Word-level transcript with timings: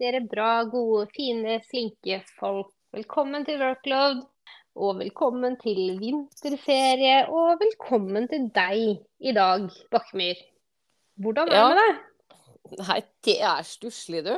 dere 0.00 0.20
bra, 0.28 0.64
gode, 0.70 1.06
fine, 1.14 1.58
flinke 1.66 2.20
folk. 2.38 2.72
Velkommen 2.96 3.44
til 3.46 3.60
Workload, 3.60 4.22
og 4.76 4.98
velkommen 5.00 5.56
til 5.60 5.96
vinterferie, 6.00 7.22
og 7.32 7.60
velkommen 7.60 8.28
til 8.30 8.48
deg 8.56 9.00
i 9.20 9.32
dag, 9.36 9.66
Bakkemyr. 9.92 10.40
Hvordan 11.20 11.48
er 11.48 11.52
det 11.52 11.56
Ja. 11.56 11.68
med 11.68 11.80
deg? 11.82 12.78
Nei, 12.88 13.00
det 13.22 13.40
er 13.40 13.62
stusslig, 13.62 14.24
du. 14.24 14.34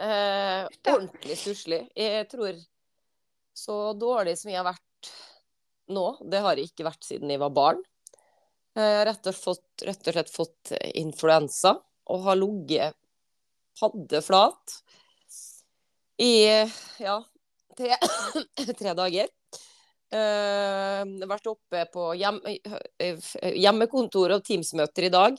Eh, 0.00 0.66
ordentlig 0.86 1.36
stusslig. 1.36 1.90
Jeg 1.94 2.28
tror 2.28 2.54
så 3.54 3.92
dårlig 3.98 4.38
som 4.38 4.50
jeg 4.50 4.62
har 4.62 4.72
vært 4.72 5.10
nå, 5.90 6.18
det 6.30 6.40
har 6.40 6.56
jeg 6.56 6.70
ikke 6.70 6.86
vært 6.86 7.04
siden 7.04 7.30
jeg 7.30 7.38
var 7.42 7.50
barn. 7.50 7.82
Eh, 8.76 9.04
rett, 9.04 9.26
og 9.26 9.34
fått, 9.34 9.82
rett 9.82 10.06
og 10.08 10.14
slett 10.14 10.30
fått 10.30 10.72
influensa 10.94 11.76
og 12.06 12.22
har 12.24 12.36
ligget 12.36 12.94
paddeflat 13.78 14.80
i 16.20 16.32
ja, 17.00 17.18
tre, 17.78 17.96
tre 18.80 18.96
dager. 18.98 19.30
Uh, 20.10 21.06
vært 21.30 21.46
oppe 21.46 21.84
på 21.94 22.08
hjem, 22.18 22.40
hjemmekontor 23.62 24.34
og 24.34 24.42
Teams-møter 24.46 25.06
i 25.06 25.12
dag. 25.14 25.36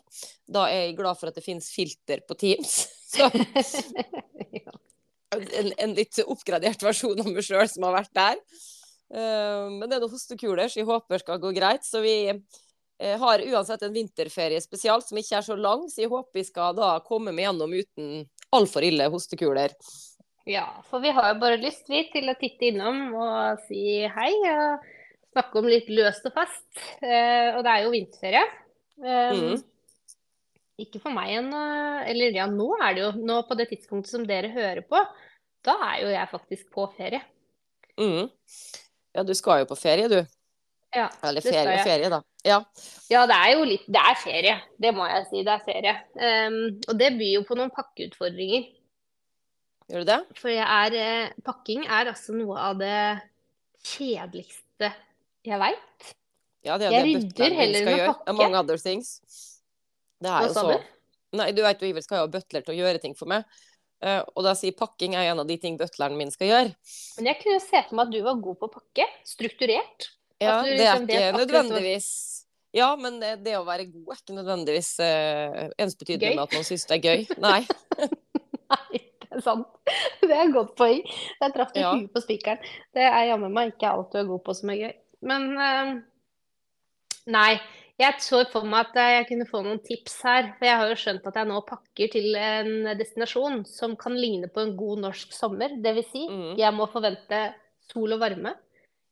Da 0.48 0.70
er 0.72 0.86
jeg 0.86 0.98
glad 1.02 1.20
for 1.20 1.28
at 1.28 1.36
det 1.36 1.44
finnes 1.44 1.68
filter 1.74 2.24
på 2.28 2.38
Teams. 2.40 2.86
Så 3.12 3.28
en, 5.36 5.72
en 5.76 5.96
litt 5.98 6.22
oppgradert 6.24 6.84
versjon 6.86 7.20
av 7.20 7.28
meg 7.28 7.44
sjøl 7.44 7.68
som 7.68 7.84
har 7.90 7.98
vært 8.00 8.14
der. 8.16 8.40
Uh, 9.12 9.68
men 9.76 9.90
det 9.90 9.98
er 9.98 10.04
noen 10.06 10.16
hostekuler, 10.16 10.72
så 10.72 10.80
jeg 10.80 10.88
håper 10.88 11.20
skal 11.20 11.42
gå 11.44 11.52
greit. 11.58 11.84
Så 11.84 12.00
vi 12.04 12.16
har 13.02 13.42
uansett 13.42 13.82
en 13.86 13.94
vinterferie 13.96 14.62
spesial 14.62 15.02
som 15.02 15.18
ikke 15.18 15.40
er 15.40 15.46
så 15.46 15.56
lang, 15.58 15.88
så 15.90 16.04
jeg 16.04 16.12
håper 16.12 16.38
vi 16.42 16.44
skal 16.46 16.76
da 16.78 16.94
komme 17.06 17.34
meg 17.34 17.48
gjennom 17.48 17.74
uten 17.74 18.26
altfor 18.54 18.86
ille 18.86 19.08
hostekuler. 19.10 19.74
Ja, 20.50 20.68
for 20.90 21.04
vi 21.04 21.12
har 21.14 21.32
jo 21.34 21.40
bare 21.42 21.60
lyst 21.62 21.90
vi, 21.90 22.04
til 22.14 22.30
å 22.30 22.38
titte 22.40 22.70
innom 22.72 23.14
og 23.14 23.62
si 23.68 24.02
hei 24.10 24.32
og 24.52 24.86
snakke 25.32 25.62
om 25.62 25.70
litt 25.70 25.90
løst 25.94 26.26
og 26.28 26.34
fast. 26.36 26.70
Eh, 27.02 27.52
og 27.56 27.62
det 27.66 27.74
er 27.74 27.84
jo 27.86 27.94
vinterferie. 27.94 28.46
Eh, 29.04 29.36
Mhm. 29.38 29.62
Ikke 30.82 31.00
for 31.04 31.14
meg 31.14 31.36
ennå, 31.38 31.60
eller 32.10 32.34
ja, 32.34 32.48
nå 32.50 32.72
er 32.82 32.96
det 32.96 33.02
jo 33.04 33.12
nå 33.22 33.36
på 33.46 33.54
det 33.60 33.68
tidspunktet 33.70 34.10
som 34.16 34.24
dere 34.26 34.50
hører 34.50 34.82
på, 34.90 34.98
da 35.62 35.76
er 35.92 35.98
jo 36.02 36.08
jeg 36.10 36.30
faktisk 36.32 36.72
på 36.74 36.88
ferie. 36.96 37.22
Mm. 38.00 38.32
Ja, 39.14 39.22
du 39.28 39.34
skal 39.38 39.62
jo 39.62 39.68
på 39.70 39.78
ferie, 39.78 40.08
du. 40.10 40.26
Ja, 40.96 41.08
Eller 41.24 41.46
ferie 41.46 41.76
og 41.78 41.86
ferie, 41.86 42.10
da. 42.10 42.22
Ja. 42.48 42.58
Ja, 43.12 43.26
det 43.30 43.38
er 43.38 43.52
jo 43.54 43.66
litt 43.70 43.84
Det 43.86 44.02
er 44.02 44.16
ferie, 44.18 44.54
det 44.82 44.92
må 44.98 45.06
jeg 45.10 45.26
si. 45.30 45.44
Det 45.46 45.54
er 45.54 45.66
ferie. 45.66 45.96
Um, 46.18 46.62
og 46.90 46.96
det 46.98 47.12
byr 47.20 47.36
jo 47.36 47.44
på 47.48 47.58
noen 47.60 47.74
pakkeutfordringer. 47.76 48.70
Gjør 49.92 50.06
du 50.06 50.10
det? 50.10 50.20
For 50.40 50.54
jeg 50.54 50.64
er 50.64 50.96
eh, 50.96 51.34
Pakking 51.44 51.84
er 51.84 52.14
altså 52.14 52.34
noe 52.38 52.56
av 52.64 52.78
det 52.80 52.98
kjedeligste 53.84 54.92
jeg 55.44 55.60
veit. 55.60 56.14
Ja, 56.64 56.78
det 56.78 56.88
er 56.88 56.96
Jeg 56.96 57.04
det 57.04 57.10
rydder 57.10 57.58
heller 57.58 57.90
enn 57.90 57.98
å 57.98 58.08
pakke. 58.14 58.30
Among 58.32 58.56
other 58.62 58.80
things. 58.80 59.18
Det 60.22 60.30
er 60.30 60.38
Hva 60.38 60.48
jo 60.48 60.56
sa 60.56 60.64
så 60.64 60.78
du? 60.78 60.88
Nei, 61.42 61.50
du 61.56 61.62
vet 61.66 61.82
jo, 61.82 61.90
Iver 61.90 62.06
skal 62.06 62.22
jo 62.22 62.28
ha 62.28 62.32
butler 62.32 62.64
til 62.64 62.74
å 62.74 62.78
gjøre 62.78 63.02
ting 63.04 63.18
for 63.18 63.32
meg. 63.32 63.46
Uh, 64.02 64.22
og 64.34 64.46
da 64.48 64.56
sier 64.58 64.74
pakking 64.78 65.14
er 65.18 65.30
en 65.30 65.44
av 65.44 65.50
de 65.50 65.58
ting 65.62 65.76
butleren 65.78 66.18
min 66.18 66.32
skal 66.34 66.50
gjøre. 66.50 66.74
Men 67.20 67.32
jeg 67.32 67.42
kunne 67.44 67.62
se 67.64 67.84
for 67.90 67.98
meg 67.98 68.08
at 68.08 68.16
du 68.16 68.22
var 68.26 68.40
god 68.48 68.60
på 68.62 68.70
å 68.70 68.74
pakke. 68.80 69.08
Strukturert. 69.28 70.12
Ja, 70.42 70.62
altså, 70.62 70.72
det 70.72 70.86
er 70.88 70.96
liksom 70.96 71.10
ikke 71.10 71.38
nødvendigvis 71.38 72.08
Ja, 72.76 72.94
men 72.96 73.20
det, 73.20 73.34
det 73.46 73.58
å 73.60 73.66
være 73.68 73.90
god 73.92 74.14
er 74.14 74.20
ikke 74.22 74.38
nødvendigvis 74.38 74.92
uh, 75.04 75.72
ensbetydende 75.82 76.38
med 76.38 76.46
at 76.46 76.54
man 76.56 76.68
syns 76.68 76.88
det 76.88 76.98
er 76.98 77.08
gøy. 77.10 77.26
Nei. 77.44 77.60
Nei, 78.72 79.02
det 79.26 79.28
er 79.28 79.44
sant. 79.44 79.68
Det 80.22 80.32
er 80.32 80.46
et 80.46 80.56
godt 80.56 80.72
poeng. 80.80 81.04
Der 81.42 81.52
traff 81.52 81.74
du 81.76 81.82
Ja. 81.82 81.92
huet 81.98 82.14
på 82.14 82.24
spikeren. 82.24 82.64
Det 82.96 83.04
er 83.04 83.28
jammen 83.34 83.52
meg 83.56 83.74
ikke 83.74 83.92
alt 83.92 84.16
du 84.16 84.22
er 84.22 84.30
god 84.30 84.44
på 84.46 84.56
som 84.56 84.72
er 84.72 84.80
gøy. 84.86 84.96
Men 85.28 85.52
uh, 85.60 85.94
nei. 87.36 87.54
Jeg 88.02 88.18
så 88.24 88.40
for 88.50 88.66
meg 88.66 88.88
at 88.88 88.96
jeg 89.20 89.28
kunne 89.30 89.46
få 89.46 89.60
noen 89.62 89.82
tips 89.84 90.16
her. 90.26 90.48
For 90.56 90.66
jeg 90.66 90.80
har 90.80 90.90
jo 90.90 90.98
skjønt 90.98 91.28
at 91.30 91.36
jeg 91.38 91.50
nå 91.52 91.60
pakker 91.68 92.16
til 92.16 92.40
en 92.40 92.88
destinasjon 92.98 93.62
som 93.70 93.94
kan 94.00 94.16
ligne 94.18 94.50
på 94.50 94.64
en 94.64 94.74
god 94.80 95.04
norsk 95.04 95.36
sommer. 95.36 95.76
Det 95.84 95.94
vil 96.00 96.08
si, 96.08 96.24
mm. 96.32 96.56
jeg 96.58 96.74
må 96.74 96.88
forvente 96.90 97.44
sol 97.92 98.16
og 98.16 98.24
varme. 98.24 98.56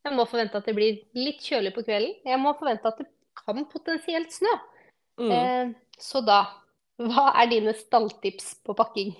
Jeg 0.07 0.15
må 0.15 0.25
forvente 0.31 0.57
at 0.57 0.65
det 0.65 0.73
blir 0.77 1.03
litt 1.19 1.43
kjølig 1.43 1.75
på 1.75 1.83
kvelden. 1.85 2.15
Jeg 2.25 2.41
må 2.41 2.55
forvente 2.57 2.89
at 2.89 3.03
det 3.03 3.09
kan 3.45 3.65
potensielt 3.71 4.33
snø. 4.33 4.55
Mm. 5.19 5.31
Eh, 5.31 5.71
så 5.99 6.21
da, 6.23 6.43
hva 6.99 7.29
er 7.41 7.51
dine 7.51 7.73
stalltips 7.75 8.55
på 8.65 8.75
pakking? 8.77 9.15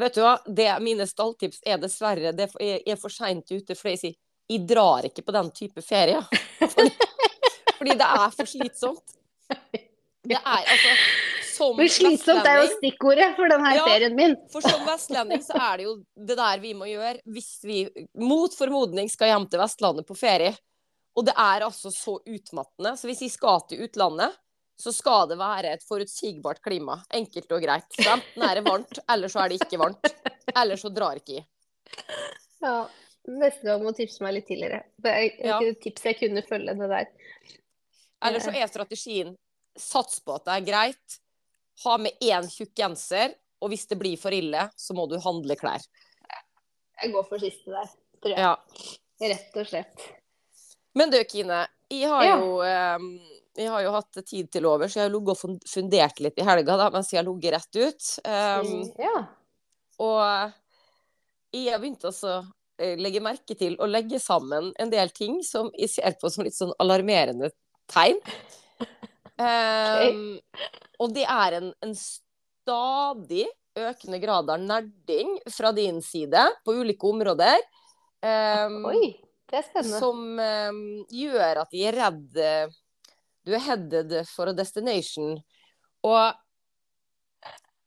Vet 0.00 0.16
du 0.16 0.22
hva, 0.24 0.36
det, 0.46 0.68
mine 0.80 1.04
stalltips 1.06 1.60
er 1.68 1.80
dessverre 1.80 2.32
det 2.32 2.48
er 2.60 2.80
er 2.88 3.00
for 3.00 3.12
seint 3.12 3.50
ute, 3.52 3.76
for 3.76 3.92
jeg 3.92 4.00
sier 4.00 4.20
jeg 4.50 4.66
drar 4.68 5.06
ikke 5.06 5.24
på 5.24 5.32
den 5.34 5.50
type 5.54 5.82
ferie. 5.84 6.18
Fordi, 6.72 6.90
fordi 7.78 7.94
det 7.98 8.06
er 8.06 8.32
for 8.34 8.46
slitsomt. 8.48 9.14
Det 10.22 10.38
er 10.38 10.68
altså 10.70 10.92
Som 11.52 11.76
Men 11.76 11.88
slitsomt 11.90 12.46
er 12.46 12.60
jo 12.60 12.68
stikkordet 12.76 13.32
for 13.36 13.50
denne 13.50 13.72
Ja. 13.74 13.84
ferien 13.86 14.14
min. 14.16 14.36
For 14.52 14.64
som 14.64 14.84
vestlending 14.86 15.42
så 15.42 15.56
er 15.58 15.80
det 15.80 15.86
jo 15.88 15.94
det 16.28 16.36
der 16.38 16.60
vi 16.62 16.72
må 16.78 16.86
gjøre 16.86 17.18
hvis 17.34 17.50
vi 17.66 17.80
mot 18.14 18.54
formodning 18.54 19.10
skal 19.10 19.32
hjem 19.32 19.48
til 19.50 19.60
Vestlandet 19.62 20.06
på 20.06 20.16
ferie. 20.18 20.54
Og 21.16 21.26
det 21.28 21.34
er 21.36 21.64
altså 21.66 21.90
så 21.92 22.16
utmattende. 22.24 22.94
Så 22.96 23.08
hvis 23.10 23.20
vi 23.26 23.28
skal 23.32 23.60
til 23.68 23.84
utlandet, 23.84 24.32
så 24.80 24.92
skal 24.94 25.28
det 25.30 25.36
være 25.38 25.74
et 25.76 25.84
forutsigbart 25.84 26.62
klima. 26.64 26.96
Enkelt 27.14 27.52
og 27.52 27.62
greit. 27.62 27.88
Så 27.98 28.06
enten 28.14 28.42
er 28.46 28.58
det 28.58 28.64
varmt, 28.66 28.98
eller 29.12 29.28
så 29.30 29.42
er 29.44 29.52
det 29.52 29.60
ikke 29.60 29.78
varmt. 29.82 30.08
Eller 30.56 30.80
så 30.80 30.90
drar 30.92 31.20
ikke 31.20 31.40
i. 31.40 31.44
Ja, 32.64 32.76
Neste 33.22 33.62
gang 33.68 33.84
må 33.84 33.92
tipse 33.94 34.18
meg 34.24 34.32
litt 34.34 34.48
tidligere. 34.48 34.80
Det 34.98 35.10
er 35.12 35.20
Ja. 35.46 35.58
ikke 35.60 35.68
et 35.70 35.80
tips 35.84 36.06
jeg 36.08 36.16
kunne 36.18 36.42
følge 36.42 36.72
det 36.74 36.88
der. 36.90 37.06
Eller 38.26 38.42
så 38.42 38.50
er 38.50 38.66
strategien 38.66 39.36
sats 39.78 40.18
på 40.26 40.34
at 40.34 40.44
det 40.48 40.56
er 40.56 40.64
greit. 40.66 41.18
Ha 41.84 41.96
med 42.02 42.18
én 42.20 42.48
tjukk 42.50 42.74
genser, 42.74 43.36
og 43.62 43.70
hvis 43.70 43.86
det 43.86 43.98
blir 44.00 44.18
for 44.18 44.34
ille, 44.34 44.64
så 44.76 44.94
må 44.94 45.06
du 45.08 45.20
handle 45.22 45.54
klær. 45.56 45.84
Jeg 47.02 47.12
går 47.14 47.28
for 47.28 47.38
siste 47.38 47.70
der, 47.70 47.94
tror 48.22 48.34
jeg. 48.34 48.38
Ja. 48.42 48.56
Rett 49.22 49.56
og 49.62 49.66
slett. 49.70 50.04
Men 50.94 51.10
du, 51.12 51.18
Kine. 51.24 51.66
Jeg 51.92 52.08
har 52.08 52.24
Ja. 52.24 52.36
jo 52.40 52.58
ehm, 52.64 53.06
jeg 53.56 53.68
har 53.68 53.82
jo 53.84 53.92
hatt 53.92 54.18
tid 54.24 54.50
til 54.50 54.64
over, 54.66 54.88
så 54.88 55.00
jeg 55.02 55.10
har 55.10 55.12
ligget 55.12 55.44
og 55.44 55.60
fundert 55.68 56.20
litt 56.24 56.38
i 56.40 56.44
helga 56.46 56.76
da, 56.80 56.86
mens 56.94 57.10
jeg 57.12 57.20
har 57.20 57.26
ligget 57.28 57.52
rett 57.52 57.76
ut. 57.76 58.06
Um, 58.24 58.92
ja. 58.98 59.26
og 60.00 60.52
jeg 61.52 61.68
har 61.74 61.82
begynt 61.82 62.06
å 62.08 62.12
legge 62.96 63.20
merke 63.22 63.54
til 63.60 63.76
å 63.76 63.86
legge 63.86 64.18
sammen 64.18 64.72
en 64.80 64.90
del 64.90 65.12
ting 65.12 65.42
som 65.44 65.68
jeg 65.76 65.90
ser 65.92 66.16
på 66.18 66.30
som 66.32 66.44
litt 66.46 66.56
sånn 66.56 66.72
alarmerende 66.80 67.52
tegn. 67.92 68.16
Ehm, 69.42 70.38
Og 71.00 71.12
det 71.12 71.24
er 71.28 71.58
en, 71.58 71.72
en 71.82 71.94
stadig 71.98 73.46
økende 73.76 74.20
grad 74.22 74.50
av 74.52 74.60
nerding 74.60 75.38
fra 75.50 75.72
din 75.76 76.00
side 76.04 76.42
på 76.64 76.74
ulike 76.80 77.08
områder. 77.08 77.58
Um, 78.22 78.84
Oi. 78.86 79.12
Som 80.00 80.38
ehm, 80.40 80.80
gjør 81.12 81.62
at 81.64 81.70
de 81.74 81.82
er 81.88 81.96
redd 81.98 82.38
eh, 82.40 82.72
Du 83.44 83.52
er 83.56 83.62
headed 83.66 84.14
for 84.30 84.48
a 84.48 84.54
destination. 84.56 85.36
Og 86.06 86.32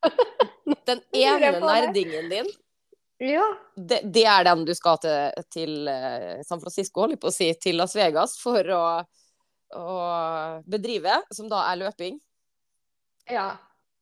den 0.90 1.02
ene 1.16 1.52
nerdingen 1.60 2.30
din, 2.32 2.50
Ja. 3.24 3.46
det, 3.76 4.02
det 4.12 4.26
er 4.28 4.44
den 4.44 4.66
du 4.68 4.74
skal 4.76 5.00
til, 5.02 5.46
til 5.54 5.88
eh, 5.88 6.42
San 6.44 6.60
Francisco, 6.62 7.02
holder 7.06 7.16
jeg 7.16 7.24
på 7.24 7.32
å 7.32 7.36
si, 7.36 7.48
til 7.64 7.80
Las 7.80 7.96
Vegas 7.96 8.36
for 8.42 8.68
å, 8.76 8.84
å 9.80 9.86
bedrive, 10.68 11.22
som 11.34 11.48
da 11.52 11.64
er 11.72 11.82
løping. 11.86 12.20
ja. 13.32 13.54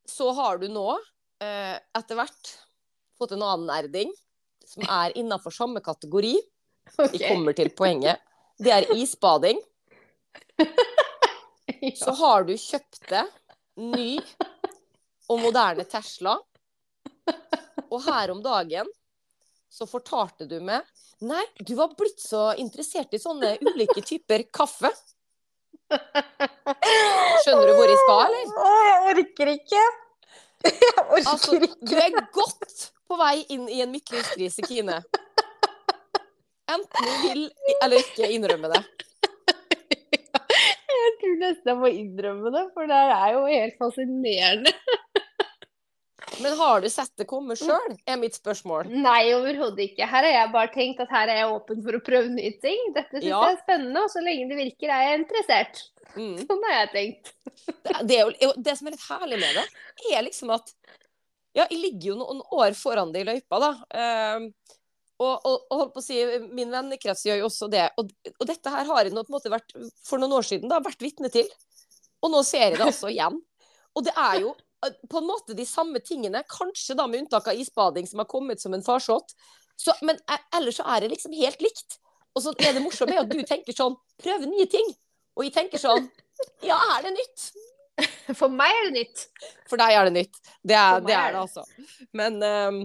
Så 0.04 0.34
har 0.36 0.58
du 0.60 0.66
nå, 0.68 0.98
eh, 1.40 1.78
etter 1.96 2.18
hvert, 2.20 2.50
fått 3.16 3.32
en 3.38 3.46
annen 3.46 3.70
nerding, 3.70 4.10
som 4.68 4.84
er 4.84 5.14
innafor 5.16 5.54
samme 5.56 5.80
kategori. 5.86 6.34
OK. 6.98 7.14
Vi 7.14 7.22
kommer 7.26 7.56
til 7.58 7.70
poenget. 7.74 8.22
Det 8.60 8.72
er 8.72 8.90
isbading. 8.96 9.62
Så 12.04 12.14
har 12.20 12.46
du 12.48 12.54
kjøpt 12.58 13.08
deg 13.10 13.30
ny 13.82 14.18
og 15.32 15.40
moderne 15.42 15.86
Tesla. 15.90 16.38
Og 17.90 18.04
her 18.06 18.32
om 18.34 18.42
dagen 18.44 18.90
så 19.74 19.88
fortalte 19.90 20.46
du 20.50 20.60
meg 20.62 20.86
Nei, 21.24 21.44
du 21.56 21.72
var 21.78 21.94
blitt 21.96 22.20
så 22.20 22.50
interessert 22.60 23.14
i 23.16 23.20
sånne 23.22 23.54
ulike 23.64 24.02
typer 24.04 24.42
kaffe. 24.52 24.90
Skjønner 25.88 27.70
du 27.70 27.74
hvor 27.78 27.88
jeg 27.88 28.00
skal, 28.02 28.24
eller? 28.26 28.74
Jeg 28.90 29.14
orker 29.14 29.52
ikke. 29.54 29.84
Jeg 30.68 31.06
orker 31.06 31.30
Altså, 31.32 31.60
du 31.64 31.96
er 31.96 32.18
godt 32.36 32.90
på 33.08 33.20
vei 33.22 33.38
inn 33.56 33.70
i 33.72 33.80
en 33.86 33.94
midtlivskrise, 33.94 34.66
Kine. 34.68 35.00
Enten 36.74 37.10
vil 37.24 37.44
eller 37.84 38.02
ikke 38.04 38.30
innrømme 38.36 38.72
det. 38.74 38.84
Jeg 40.94 41.14
tror 41.20 41.40
nesten 41.42 41.70
jeg 41.72 41.78
må 41.82 41.90
innrømme 41.92 42.52
det, 42.54 42.62
for 42.76 42.88
det 42.88 42.98
er 43.18 43.32
jo 43.34 43.42
helt 43.50 43.80
fascinerende. 43.82 44.72
Men 46.42 46.56
har 46.58 46.82
du 46.82 46.88
sett 46.90 47.12
det 47.20 47.26
komme 47.30 47.56
sjøl, 47.60 47.94
er 48.10 48.18
mitt 48.22 48.38
spørsmål. 48.38 48.88
Nei, 49.04 49.34
overhodet 49.36 49.84
ikke. 49.90 50.08
Her 50.10 50.26
har 50.26 50.34
jeg 50.34 50.52
bare 50.54 50.72
tenkt 50.74 51.02
at 51.04 51.12
her 51.14 51.30
er 51.30 51.42
jeg 51.44 51.52
åpen 51.54 51.82
for 51.86 51.98
å 51.98 52.02
prøve 52.06 52.32
nye 52.34 52.54
ting. 52.64 52.88
Dette 52.96 53.20
syns 53.20 53.28
Ja. 53.28 53.42
jeg 53.44 53.58
er 53.58 53.62
spennende, 53.62 54.04
og 54.06 54.10
så 54.14 54.24
lenge 54.26 54.48
det 54.50 54.58
virker, 54.62 54.94
er 54.96 55.04
jeg 55.10 55.20
interessert. 55.22 55.84
Mm. 56.16 56.38
Sånn 56.50 56.66
har 56.70 56.76
jeg 56.80 56.90
tenkt. 56.96 57.34
Det, 57.68 57.98
det, 58.10 58.20
jo, 58.42 58.52
det 58.66 58.78
som 58.80 58.90
er 58.90 58.96
litt 58.96 59.08
herlig 59.10 59.42
med 59.44 59.60
det, 59.60 59.66
er 60.14 60.26
liksom 60.30 60.54
at 60.56 60.74
Ja, 61.54 61.68
jeg 61.70 61.78
ligger 61.84 62.14
jo 62.14 62.20
noen 62.24 62.40
år 62.64 62.74
foran 62.80 63.12
det 63.14 63.22
i 63.26 63.30
løypa, 63.30 63.60
da. 63.62 63.72
Og, 65.24 65.46
og, 65.48 65.66
og 65.72 65.80
holdt 65.80 65.94
på 65.96 66.02
å 66.02 66.04
si, 66.04 66.18
min 66.52 66.74
vennekrets 66.74 67.24
gjør 67.28 67.44
jo 67.44 67.48
også 67.48 67.70
det. 67.72 67.86
Og, 68.02 68.12
og 68.34 68.50
dette 68.50 68.74
her 68.74 68.90
har 68.90 69.08
jeg 69.08 69.16
nå 69.16 69.24
på 69.24 69.32
en 69.32 69.38
måte 69.38 69.54
vært, 69.54 69.72
for 70.04 70.20
noen 70.20 70.36
år 70.40 70.48
siden 70.48 70.72
da, 70.72 70.82
vært 70.84 71.04
vitne 71.06 71.32
til. 71.32 71.48
Og 72.24 72.32
nå 72.34 72.44
ser 72.48 72.68
jeg 72.68 72.80
det 72.80 72.88
altså 72.88 73.12
igjen. 73.12 73.40
Og 73.94 74.06
det 74.08 74.14
er 74.20 74.42
jo 74.44 74.54
på 75.08 75.20
en 75.22 75.28
måte 75.28 75.56
de 75.56 75.66
samme 75.68 76.02
tingene, 76.04 76.44
kanskje 76.50 76.96
da 77.00 77.06
med 77.08 77.24
unntak 77.24 77.48
av 77.48 77.60
isbading 77.60 78.08
som 78.10 78.20
har 78.20 78.28
kommet 78.32 78.60
som 78.60 78.74
en 78.76 78.84
farsott. 78.84 79.36
Men 80.04 80.18
eh, 80.18 80.42
ellers 80.58 80.80
så 80.82 80.88
er 80.96 81.04
det 81.04 81.14
liksom 81.14 81.36
helt 81.38 81.62
likt. 81.64 82.00
Og 82.34 82.44
så 82.44 82.54
er 82.66 82.76
det 82.76 82.82
morsomt 82.84 83.12
med 83.14 83.22
at 83.22 83.32
du 83.32 83.46
tenker 83.46 83.76
sånn 83.78 83.96
Prøve 84.22 84.50
nye 84.50 84.66
ting. 84.70 84.88
Og 85.38 85.48
jeg 85.48 85.54
tenker 85.56 85.82
sånn 85.82 86.10
Ja, 86.66 86.80
er 86.96 87.06
det 87.08 87.14
nytt? 87.16 87.46
For 88.40 88.50
meg 88.50 88.74
er 88.74 88.88
det 88.90 88.94
nytt. 88.96 89.24
For 89.70 89.82
deg 89.82 89.94
er 89.94 90.10
det 90.10 90.14
nytt. 90.16 90.40
Det 90.66 90.78
er 90.78 91.04
det, 91.06 91.14
er 91.14 91.36
det 91.36 91.42
altså. 91.44 91.66
Men 92.18 92.40
ehm, 92.46 92.80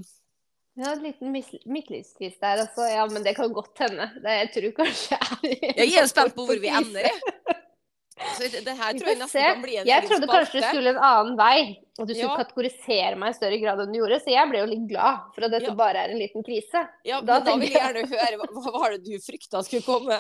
Har 0.79 0.93
en 0.95 1.03
liten 1.03 1.33
midtlivskris 1.67 2.37
der, 2.39 2.61
altså. 2.63 2.85
Ja, 2.87 3.07
men 3.11 3.25
det 3.27 3.35
kan 3.37 3.51
godt 3.53 3.79
hende. 3.83 4.11
Det, 4.23 4.35
jeg 4.43 4.51
tror 4.55 4.75
kanskje 4.85 5.19
er 5.19 5.81
jeg 5.83 5.97
er 6.03 6.07
spent 6.11 6.37
på 6.37 6.45
hvor 6.47 6.61
vi 6.63 6.71
ender, 6.71 7.09
jeg. 7.09 7.57
Så 8.35 8.49
det, 8.51 8.73
her 8.75 8.97
tror 8.99 9.09
jeg 9.13 9.19
nesten 9.21 9.45
kan 9.47 9.61
bli 9.63 9.77
en 9.79 9.87
Jeg 9.87 10.07
trodde 10.09 10.27
kanskje 10.31 10.59
du 10.59 10.65
skulle 10.67 10.91
en 10.91 11.01
annen 11.09 11.37
vei, 11.39 11.59
og 11.99 12.09
du 12.09 12.15
skulle 12.15 12.33
Ja. 12.33 12.39
kategorisere 12.41 13.19
meg 13.19 13.31
i 13.31 13.37
større 13.39 13.59
grad 13.63 13.83
enn 13.85 13.93
du 13.95 13.99
gjorde, 14.01 14.19
så 14.25 14.33
jeg 14.33 14.51
ble 14.51 14.59
jo 14.63 14.71
litt 14.73 14.89
glad 14.91 15.21
for 15.35 15.47
at 15.47 15.55
dette 15.55 15.71
Ja. 15.71 15.75
bare 15.79 16.03
er 16.03 16.15
en 16.15 16.19
liten 16.19 16.43
krise. 16.47 16.83
Ja, 17.07 17.21
men 17.21 17.45
da 17.47 17.55
vil 17.57 17.69
jeg 17.71 17.79
gjerne 17.79 18.03
høre 18.11 18.41
hva, 18.41 18.49
hva 18.59 18.75
var 18.83 18.97
det 18.97 19.05
du 19.07 19.15
frykta 19.23 19.63
skulle 19.67 19.87
komme? 19.87 20.19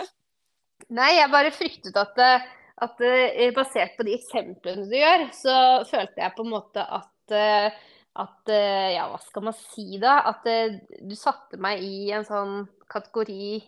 Nei, 0.94 1.10
jeg 1.18 1.30
bare 1.34 1.50
fryktet 1.50 1.98
at, 1.98 2.18
eh, 2.22 2.46
at 2.86 3.00
eh, 3.02 3.50
basert 3.54 3.96
på 3.98 4.06
de 4.06 4.14
eksemplene 4.14 4.86
du 4.90 4.94
gjør, 4.94 5.26
så 5.34 5.54
følte 5.90 6.22
jeg 6.22 6.36
på 6.38 6.46
en 6.46 6.52
måte 6.54 6.86
at 6.86 7.34
eh, 7.34 7.70
at 8.18 8.52
eh, 8.52 8.92
Ja, 8.96 9.08
hva 9.12 9.18
skal 9.22 9.48
man 9.48 9.56
si 9.56 9.98
da? 10.02 10.18
At 10.32 10.46
eh, 10.50 10.78
du 11.04 11.14
satte 11.18 11.60
meg 11.60 11.82
i 11.84 12.10
en 12.14 12.26
sånn 12.26 12.62
kategori 12.90 13.58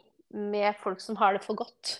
med 0.50 0.78
folk 0.80 1.02
som 1.02 1.18
har 1.20 1.36
det 1.36 1.44
for 1.44 1.58
godt. 1.58 1.98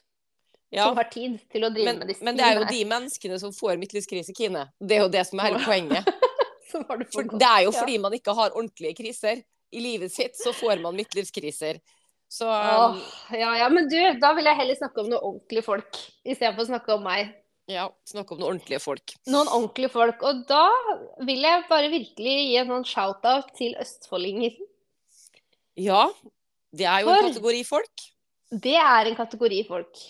Ja, 0.71 0.87
Som 0.87 0.99
har 1.01 1.09
tid 1.11 1.39
til 1.51 1.67
å 1.67 1.71
drive 1.75 1.91
men, 1.91 1.99
med 1.99 2.13
disse 2.13 2.25
men 2.27 2.37
det 2.39 2.45
er 2.47 2.61
jo 2.61 2.67
de 2.69 2.83
menneskene 2.87 3.39
som 3.43 3.55
får 3.55 3.79
midtlivskrise, 3.81 4.35
Kine. 4.39 4.69
Det 4.79 5.01
er 5.01 5.03
jo 5.03 5.11
det 5.11 5.25
som 5.27 5.41
er 5.43 5.51
hele 5.51 5.63
poenget. 5.67 6.11
Som 6.71 6.85
har 6.87 7.01
det 7.01 7.09
for 7.11 7.27
det 7.27 7.47
er 7.49 7.65
jo 7.65 7.73
fordi 7.75 7.97
man 7.99 8.13
ikke 8.15 8.31
har 8.39 8.53
ordentlige 8.55 8.95
kriser. 9.01 9.41
I 9.75 9.81
livet 9.83 10.13
sitt 10.15 10.37
så 10.39 10.53
får 10.55 10.79
man 10.79 10.95
midtlivskriser. 10.95 11.81
Så 12.31 12.47
Åh, 12.47 12.93
um, 12.95 13.01
ja, 13.35 13.49
ja, 13.59 13.67
men 13.75 13.89
du, 13.91 13.97
da 14.23 14.31
vil 14.37 14.47
jeg 14.47 14.59
heller 14.61 14.79
snakke 14.79 15.03
om 15.03 15.09
noen 15.11 15.25
ordentlige 15.33 15.67
folk, 15.67 15.99
istedenfor 16.23 16.63
å 16.63 16.69
snakke 16.69 16.95
om 16.95 17.03
meg. 17.03 17.33
Ja, 17.71 17.87
snakke 18.09 18.35
om 18.35 18.41
noen 18.41 18.57
ordentlige 18.57 18.83
folk. 18.83 19.15
Noen 19.31 19.51
ordentlige 19.51 19.93
folk. 19.93 20.23
Og 20.27 20.43
da 20.49 20.65
vil 21.27 21.45
jeg 21.47 21.67
bare 21.71 21.93
virkelig 21.93 22.35
gi 22.41 22.57
en 22.61 22.73
sånn 22.75 22.89
shout-out 22.89 23.53
til 23.59 23.77
østfoldinger. 23.81 24.57
Ja, 25.81 26.09
det 26.77 26.89
er 26.91 27.05
jo 27.05 27.15
en 27.15 27.29
kategori 27.31 27.63
folk. 27.69 28.09
Det 28.51 28.75
er 28.81 29.11
en 29.11 29.17
kategori 29.19 29.63
folk 29.69 30.03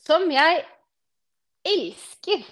som 0.00 0.24
jeg 0.32 0.64
elsker. 1.68 2.42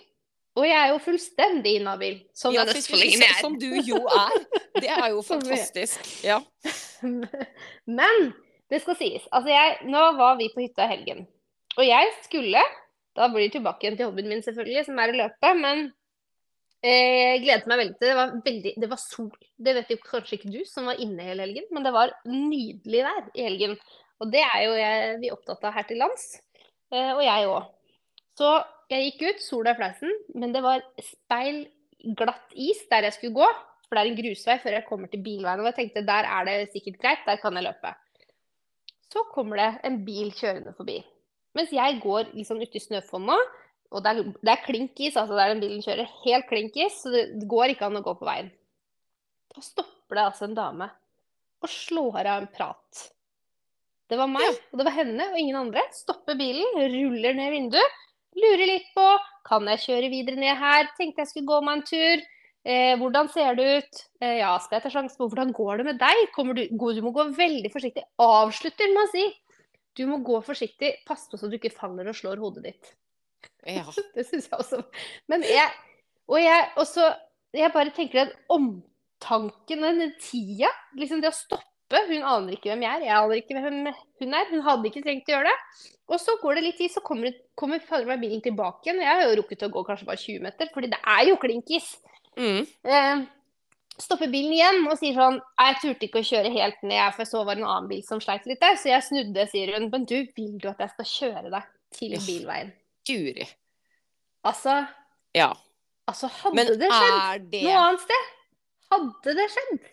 Og 0.59 0.67
jeg 0.67 0.77
er 0.77 0.89
jo 0.91 0.99
fullstendig 1.01 1.77
inhabil, 1.79 2.17
som 2.37 2.53
Ja, 2.53 2.65
den 2.67 2.81
østfoldingen 2.81 3.23
jeg 3.23 3.33
er. 3.33 3.41
Som 3.41 3.57
du 3.61 3.69
jo 3.87 4.01
er. 4.11 4.39
Det 4.77 4.91
er 4.91 5.09
jo 5.15 5.23
fantastisk. 5.33 6.03
Ja. 6.27 6.41
Men 8.01 8.33
det 8.71 8.83
skal 8.83 8.99
sies. 8.99 9.29
Altså 9.31 9.53
jeg, 9.55 9.77
nå 9.89 10.03
var 10.19 10.37
vi 10.41 10.51
på 10.53 10.65
hytta 10.65 10.89
i 10.89 10.93
helgen. 10.97 11.25
Og 11.79 11.87
jeg 11.87 12.11
skulle 12.27 12.65
Da 13.21 13.29
blir 13.29 13.47
det 13.47 13.55
tilbake 13.59 13.85
igjen 13.85 13.99
til 13.99 14.09
hobbyen 14.09 14.31
min, 14.33 14.45
selvfølgelig, 14.45 14.87
som 14.89 15.01
er 15.03 15.13
å 15.13 15.19
løpe. 15.19 15.55
Men 15.61 15.83
eh, 16.81 17.17
jeg 17.37 17.43
gledet 17.45 17.71
meg 17.71 17.83
veldig 17.83 17.99
til 17.99 18.09
det. 18.09 18.19
Var 18.19 18.37
veldig, 18.47 18.75
det 18.85 18.91
var 18.93 19.03
sol. 19.03 19.33
Det 19.61 19.75
vet 19.77 19.93
jo 19.93 19.99
kanskje 20.07 20.39
ikke 20.39 20.53
du, 20.55 20.61
som 20.69 20.89
var 20.89 21.03
inne 21.05 21.27
hele 21.27 21.45
helgen. 21.45 21.67
Men 21.77 21.85
det 21.85 21.93
var 21.97 22.15
nydelig 22.29 23.03
vær 23.05 23.27
i 23.35 23.45
helgen. 23.45 23.77
Og 24.21 24.33
det 24.33 24.45
er 24.45 24.63
jo 24.65 24.79
jeg, 24.79 25.19
vi 25.21 25.35
opptatt 25.35 25.69
av 25.69 25.77
her 25.77 25.89
til 25.89 26.01
lands. 26.01 26.31
Eh, 26.93 27.13
og 27.13 27.23
jeg 27.25 27.51
òg. 27.51 27.69
Så 28.41 28.55
jeg 28.91 29.11
gikk 29.11 29.27
ut, 29.29 29.43
sola 29.45 29.75
i 29.75 29.79
fleisen, 29.79 30.15
men 30.41 30.55
det 30.55 30.63
var 30.65 30.83
speil 31.05 31.67
glatt 32.17 32.55
is 32.57 32.81
der 32.91 33.07
jeg 33.07 33.19
skulle 33.19 33.37
gå. 33.37 33.49
For 33.87 33.99
det 33.99 34.03
er 34.03 34.11
en 34.13 34.21
grusvei 34.21 34.57
før 34.63 34.77
jeg 34.79 34.87
kommer 34.87 35.11
til 35.11 35.23
bilveien. 35.25 35.61
Og 35.61 35.69
jeg 35.71 35.77
tenkte 35.81 36.07
der 36.07 36.29
er 36.31 36.47
det 36.47 36.73
sikkert 36.73 37.01
greit, 37.03 37.25
der 37.27 37.41
kan 37.43 37.59
jeg 37.59 37.67
løpe. 37.67 37.93
Så 39.11 39.25
kommer 39.35 39.59
det 39.59 39.71
en 39.89 40.05
bil 40.07 40.31
kjørende 40.37 40.73
forbi. 40.77 41.01
Mens 41.59 41.73
jeg 41.75 41.99
går 42.03 42.31
liksom 42.37 42.61
ute 42.63 42.79
i 42.79 42.83
snøfonna, 42.83 43.37
og 43.91 44.05
det 44.05 44.11
er, 44.13 44.33
det 44.39 44.53
er 44.53 44.65
klinkis, 44.65 45.17
altså 45.19 45.35
der 45.35 45.53
den 45.53 45.63
bilen 45.65 45.83
kjører, 45.83 46.11
helt 46.25 46.47
klinkis, 46.51 47.01
så 47.03 47.11
det, 47.15 47.25
det 47.41 47.49
går 47.51 47.73
ikke 47.73 47.89
an 47.89 47.99
å 47.99 48.05
gå 48.07 48.15
på 48.21 48.29
veien. 48.29 48.53
Da 49.51 49.65
stopper 49.67 50.19
det 50.19 50.27
altså 50.29 50.47
en 50.47 50.59
dame 50.59 50.91
og 51.61 51.69
slår 51.69 52.23
av 52.23 52.37
en 52.39 52.53
prat. 52.55 53.09
Det 54.11 54.19
var 54.19 54.31
meg, 54.31 54.57
og 54.71 54.81
det 54.81 54.87
var 54.89 54.97
henne 54.97 55.27
og 55.31 55.39
ingen 55.39 55.59
andre. 55.59 55.83
Stopper 55.95 56.39
bilen, 56.39 56.79
ruller 56.95 57.37
ned 57.37 57.53
vinduet, 57.55 57.99
lurer 58.39 58.67
litt 58.67 58.89
på 58.95 59.07
kan 59.47 59.67
jeg 59.73 59.85
kjøre 59.85 60.11
videre 60.13 60.39
ned 60.39 60.59
her. 60.59 60.89
Tenkte 60.99 61.25
jeg 61.25 61.31
skulle 61.31 61.51
gå 61.51 61.61
meg 61.67 61.79
en 61.79 61.85
tur. 61.87 62.25
Eh, 62.61 62.95
hvordan 63.01 63.31
ser 63.33 63.55
det 63.57 63.69
ut? 63.81 64.03
Eh, 64.21 64.41
ja, 64.43 64.53
skal 64.61 64.79
jeg 64.79 64.85
ta 64.85 64.93
sjansen 64.93 65.21
på 65.21 65.31
hvordan 65.31 65.53
går 65.57 65.81
det 65.81 65.87
med 65.89 66.01
deg? 66.03 66.25
Du, 66.37 66.65
du 66.77 67.01
må 67.05 67.13
gå 67.17 67.29
veldig 67.39 67.71
forsiktig. 67.73 68.05
Avslutter 68.21 68.91
med 68.93 69.07
å 69.07 69.13
si 69.13 69.25
du 70.01 70.07
må 70.09 70.21
gå 70.25 70.41
forsiktig. 70.45 70.95
Pass 71.09 71.27
på 71.29 71.39
så 71.41 71.51
du 71.51 71.59
ikke 71.59 71.73
faller 71.75 72.09
og 72.09 72.17
slår 72.17 72.41
hodet 72.41 72.65
ditt. 72.71 72.93
ja. 73.69 73.85
Det 74.17 74.27
syns 74.29 74.49
jeg 74.49 74.57
også. 74.59 74.83
Men 75.29 75.45
jeg 75.45 75.69
Og 76.31 76.39
jeg 76.41 76.69
også 76.77 77.11
Jeg 77.57 77.73
bare 77.75 77.91
tenker 77.91 78.29
at 78.29 78.35
omtanken, 78.49 79.83
den 79.83 80.13
tida, 80.23 80.71
liksom 80.95 81.21
det 81.21 81.33
å 81.33 81.35
stoppe 81.35 82.05
Hun 82.07 82.23
aner 82.23 82.55
ikke 82.55 82.71
hvem 82.71 82.85
jeg 82.87 83.01
er, 83.01 83.07
jeg 83.09 83.17
aner 83.17 83.41
ikke 83.41 83.57
hvem 83.57 83.81
hun 84.23 84.37
er. 84.39 84.53
Hun 84.53 84.63
hadde 84.63 84.87
ikke 84.87 85.03
trengt 85.03 85.27
å 85.27 85.35
gjøre 85.35 85.51
det. 85.51 85.89
Og 86.11 86.21
så 86.23 86.37
går 86.43 86.59
det 86.59 86.63
litt 86.69 86.79
tid, 86.79 86.93
så 86.95 87.03
kommer, 87.03 87.35
kommer 87.59 87.83
meg 88.07 88.23
bilen 88.23 88.43
tilbake 88.45 88.87
igjen. 88.87 89.03
Og 89.03 89.07
Jeg 89.09 89.19
har 89.19 89.27
jo 89.27 89.37
rukket 89.41 89.67
å 89.67 89.73
gå 89.75 89.83
kanskje 89.89 90.07
bare 90.07 90.23
20 90.23 90.47
meter, 90.47 90.71
fordi 90.75 90.93
det 90.95 91.01
er 91.03 91.25
jo 91.27 91.41
klinkis. 91.43 91.91
Mm. 92.39 92.63
Eh, 92.87 93.25
stopper 94.03 94.31
bilen 94.33 94.53
igjen 94.57 94.81
og 94.89 94.99
sier 94.99 95.17
sånn 95.17 95.39
Jeg 95.41 95.77
turte 95.83 96.07
ikke 96.07 96.23
å 96.23 96.27
kjøre 96.27 96.53
helt 96.55 96.83
ned, 96.87 97.15
for 97.15 97.25
jeg 97.25 97.31
så 97.31 97.45
var 97.47 97.59
det 97.59 97.65
en 97.65 97.71
annen 97.71 97.89
bil 97.91 98.03
som 98.07 98.21
sleit 98.23 98.47
litt 98.49 98.61
der. 98.63 98.77
Så 98.81 98.91
jeg 98.93 99.07
snudde, 99.07 99.47
sier 99.53 99.75
hun. 99.77 99.89
Men 99.93 100.05
du, 100.09 100.19
vil 100.37 100.59
du 100.61 100.69
at 100.73 100.83
jeg 100.85 100.95
skal 100.97 101.11
kjøre 101.15 101.55
deg 101.55 101.71
til 101.97 102.17
bilveien? 102.27 102.75
Guri. 103.09 103.49
Altså, 104.47 104.81
Ja. 105.37 105.53
altså 106.09 106.31
hadde 106.33 106.57
Men 106.57 106.67
det 106.81 106.91
skjedd 106.91 107.49
det 107.53 107.65
noe 107.67 107.81
annet 107.87 108.05
sted? 108.05 108.29
Hadde 108.91 109.35
det 109.39 109.49
skjedd? 109.55 109.89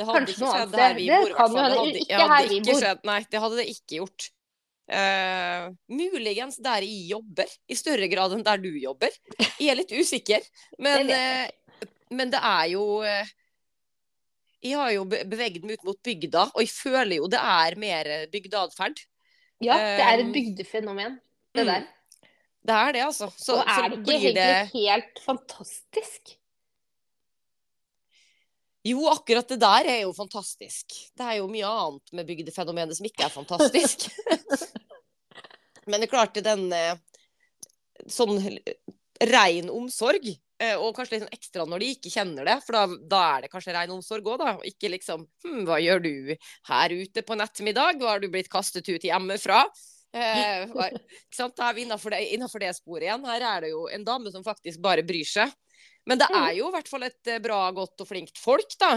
Det 0.00 0.06
hadde 0.08 0.18
Kanskje 0.20 0.36
ikke 0.36 0.50
skjedd 0.54 0.76
her 0.80 0.94
vi 0.96 1.06
bor, 1.10 1.24
Det, 1.28 1.36
kan 1.36 1.56
jo 1.56 1.64
hende. 1.64 2.04
Ikke 2.04 2.28
her 2.30 2.46
vi 2.48 2.60
bor. 2.64 2.78
skjedd. 2.80 3.00
Nei, 3.10 3.18
det 3.30 3.40
hadde 3.42 3.58
det 3.58 3.66
ikke 3.74 3.98
gjort. 3.98 4.28
Uh, 4.90 5.70
muligens 5.86 6.56
der 6.58 6.82
jeg 6.82 7.10
jobber, 7.12 7.50
i 7.70 7.76
større 7.78 8.08
grad 8.10 8.32
enn 8.34 8.42
der 8.46 8.58
du 8.62 8.70
jobber. 8.80 9.12
Jeg 9.60 9.68
er 9.70 9.78
litt 9.78 9.92
usikker. 9.92 10.46
Men, 10.82 11.10
eh, 11.14 11.50
men 12.10 12.32
det 12.32 12.40
er 12.42 12.64
jo 12.72 12.84
eh, 13.06 13.28
Jeg 14.60 14.76
har 14.76 14.90
jo 14.92 15.06
beveget 15.08 15.62
meg 15.64 15.78
ut 15.78 15.86
mot 15.88 16.00
bygda, 16.04 16.50
og 16.52 16.60
jeg 16.60 16.72
føler 16.74 17.16
jo 17.16 17.30
det 17.32 17.40
er 17.40 17.78
mer 17.80 18.10
bygdeatferd. 18.32 19.00
Ja, 19.60 19.76
det 19.76 20.04
er 20.04 20.18
et 20.18 20.26
Um, 20.26 20.34
bygdefenomen, 20.34 21.16
det 21.56 21.64
mm. 21.64 21.70
der. 21.70 21.88
Det 22.60 22.76
er 22.76 22.92
det, 22.92 23.02
altså. 23.06 23.30
Så, 23.36 23.56
Og 23.56 23.64
er 23.64 23.88
det 23.88 23.98
ikke 24.02 24.18
egentlig 24.18 24.70
helt 24.74 25.22
fantastisk? 25.24 26.36
Jo, 28.84 29.04
akkurat 29.12 29.48
det 29.48 29.60
der 29.60 29.88
er 29.92 29.98
jo 30.06 30.12
fantastisk. 30.16 30.92
Det 31.16 31.24
er 31.24 31.40
jo 31.40 31.48
mye 31.52 31.68
annet 31.68 32.12
med 32.16 32.28
bygdefenomenet 32.28 32.96
som 32.96 33.08
ikke 33.08 33.26
er 33.26 33.32
fantastisk. 33.32 34.08
Men 35.88 36.00
det 36.00 36.08
er 36.08 36.12
klart, 36.12 36.40
den 36.44 36.70
eh, 36.72 36.96
sånn 38.08 38.40
ren 39.32 39.68
omsorg, 39.72 40.30
eh, 40.30 40.40
og 40.76 40.90
kanskje 40.96 41.14
litt 41.16 41.22
sånn 41.24 41.32
ekstra 41.36 41.64
når 41.68 41.80
de 41.80 41.86
ikke 41.94 42.10
kjenner 42.12 42.44
det, 42.44 42.56
for 42.66 42.76
da, 42.76 42.82
da 43.08 43.20
er 43.36 43.46
det 43.46 43.50
kanskje 43.52 43.72
ren 43.76 43.94
omsorg 43.94 44.26
òg, 44.28 44.38
da. 44.42 44.50
og 44.58 44.66
Ikke 44.68 44.90
liksom 44.92 45.22
hm, 45.46 45.62
hva 45.68 45.78
gjør 45.80 46.02
du 46.04 46.10
her 46.68 46.94
ute 47.00 47.22
på 47.24 47.32
en 47.36 47.44
ettermiddag, 47.46 47.96
hva 48.02 48.14
har 48.16 48.20
du 48.20 48.28
blitt 48.32 48.50
kastet 48.52 48.88
ut 48.92 49.06
hjemmefra? 49.08 49.62
Eh, 50.12 50.66
hva- 50.74 50.90
ikke 50.90 51.36
sant? 51.38 51.54
Da 51.56 51.68
er 51.70 51.74
vi 51.78 51.84
innafor 51.86 52.10
det, 52.10 52.24
innenfor 52.34 52.60
det 52.60 52.72
sporet 52.76 53.06
igjen. 53.06 53.24
Her 53.30 53.44
er 53.54 53.60
det 53.64 53.70
jo 53.70 53.86
en 53.94 54.04
dame 54.04 54.32
som 54.34 54.42
faktisk 54.44 54.80
bare 54.82 55.04
bryr 55.06 55.24
seg. 55.28 55.52
Men 56.08 56.18
det 56.18 56.26
er 56.34 56.54
jo 56.56 56.66
i 56.68 56.74
hvert 56.74 56.88
fall 56.90 57.04
et 57.06 57.28
eh, 57.30 57.38
bra, 57.44 57.60
godt 57.76 58.02
og 58.02 58.08
flinkt 58.08 58.38
folk, 58.40 58.74
da. 58.80 58.96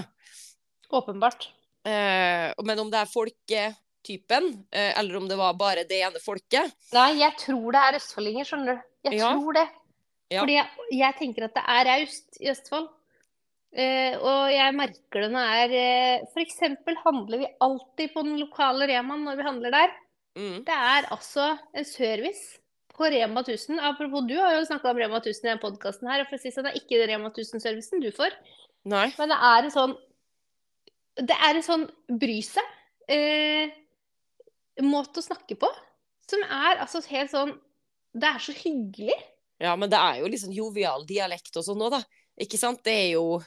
Åpenbart. 0.93 1.47
Eh, 1.85 2.49
men 2.63 2.79
om 2.81 2.89
det 2.89 2.99
er 3.03 3.11
folketypen, 3.11 4.49
eh, 4.71 4.91
eller 4.99 5.17
om 5.19 5.27
det 5.29 5.37
var 5.37 5.53
bare 5.59 5.83
det 5.87 5.99
ene 6.05 6.19
folket 6.23 6.71
Nei, 6.95 7.09
jeg 7.19 7.35
tror 7.41 7.71
det 7.75 7.81
er 7.83 7.97
østfoldinger, 7.99 8.47
skjønner 8.49 8.77
du. 8.79 8.83
Jeg 9.09 9.19
Ja. 9.19 9.31
tror 9.35 9.53
det. 9.57 9.67
Ja. 10.33 10.43
Fordi 10.43 10.57
jeg, 10.57 10.89
jeg 10.97 11.17
tenker 11.19 11.47
at 11.47 11.55
det 11.57 11.63
er 11.75 11.89
raust 11.91 12.41
i 12.41 12.51
Østfold. 12.53 12.89
Uh, 13.73 14.13
og 14.21 14.41
jeg 14.53 14.73
merker 14.77 15.23
det 15.23 15.29
når 15.33 15.51
er 15.57 15.71
uh, 15.73 16.25
F.eks. 16.29 16.59
handler 17.07 17.39
vi 17.41 17.47
alltid 17.65 18.11
på 18.13 18.21
den 18.21 18.35
lokale 18.37 18.85
Remaen 18.91 19.23
når 19.25 19.39
vi 19.39 19.47
handler 19.47 19.73
der. 19.73 19.95
Mm. 20.37 20.59
Det 20.65 20.75
er 20.75 21.07
altså 21.13 21.55
en 21.73 21.87
service 21.87 22.59
på 22.93 23.09
Rema 23.09 23.41
1000. 23.41 23.79
Apropos, 23.81 24.25
du 24.29 24.35
har 24.37 24.55
jo 24.57 24.65
snakka 24.65 24.91
om 24.91 24.97
Rema 25.01 25.17
1000 25.17 25.45
i 25.45 25.49
denne 25.49 25.61
podkasten 25.61 26.09
her. 26.09 26.23
Og 26.23 26.29
for 26.29 26.37
å 26.37 26.43
si 26.43 26.53
sånn, 26.53 26.67
det 26.67 26.73
er 26.73 26.81
ikke 26.81 26.99
den 27.01 27.11
Rema 27.13 27.31
1000-servicen 27.33 28.03
du 28.03 28.09
får. 28.13 28.35
Nei. 28.89 29.07
Men 29.17 29.33
det 29.33 29.39
er 29.49 29.63
en 29.63 29.73
sånn 29.73 29.93
Det 31.13 31.35
er 31.47 31.55
en 31.55 31.65
sånn 31.65 31.85
bry 32.19 32.39
seg. 32.45 32.69
Eh, 33.11 33.69
å 34.81 35.21
snakke 35.25 35.57
på. 35.59 35.69
Som 36.29 36.43
er 36.43 36.81
altså 36.81 37.01
helt 37.09 37.31
sånn 37.31 37.53
Det 38.13 38.29
er 38.29 38.41
så 38.41 38.53
hyggelig. 38.57 39.17
Ja, 39.61 39.75
men 39.75 39.89
det 39.89 39.99
er 39.99 40.21
jo 40.23 40.29
liksom 40.31 40.53
jovial 40.55 41.05
dialekt 41.07 41.55
og 41.59 41.63
sånn 41.67 41.77
nå, 41.79 41.89
da. 41.93 42.01
Ikke 42.41 42.57
sant? 42.57 42.81
Det 42.83 42.93
er 42.93 43.11
jo 43.13 43.41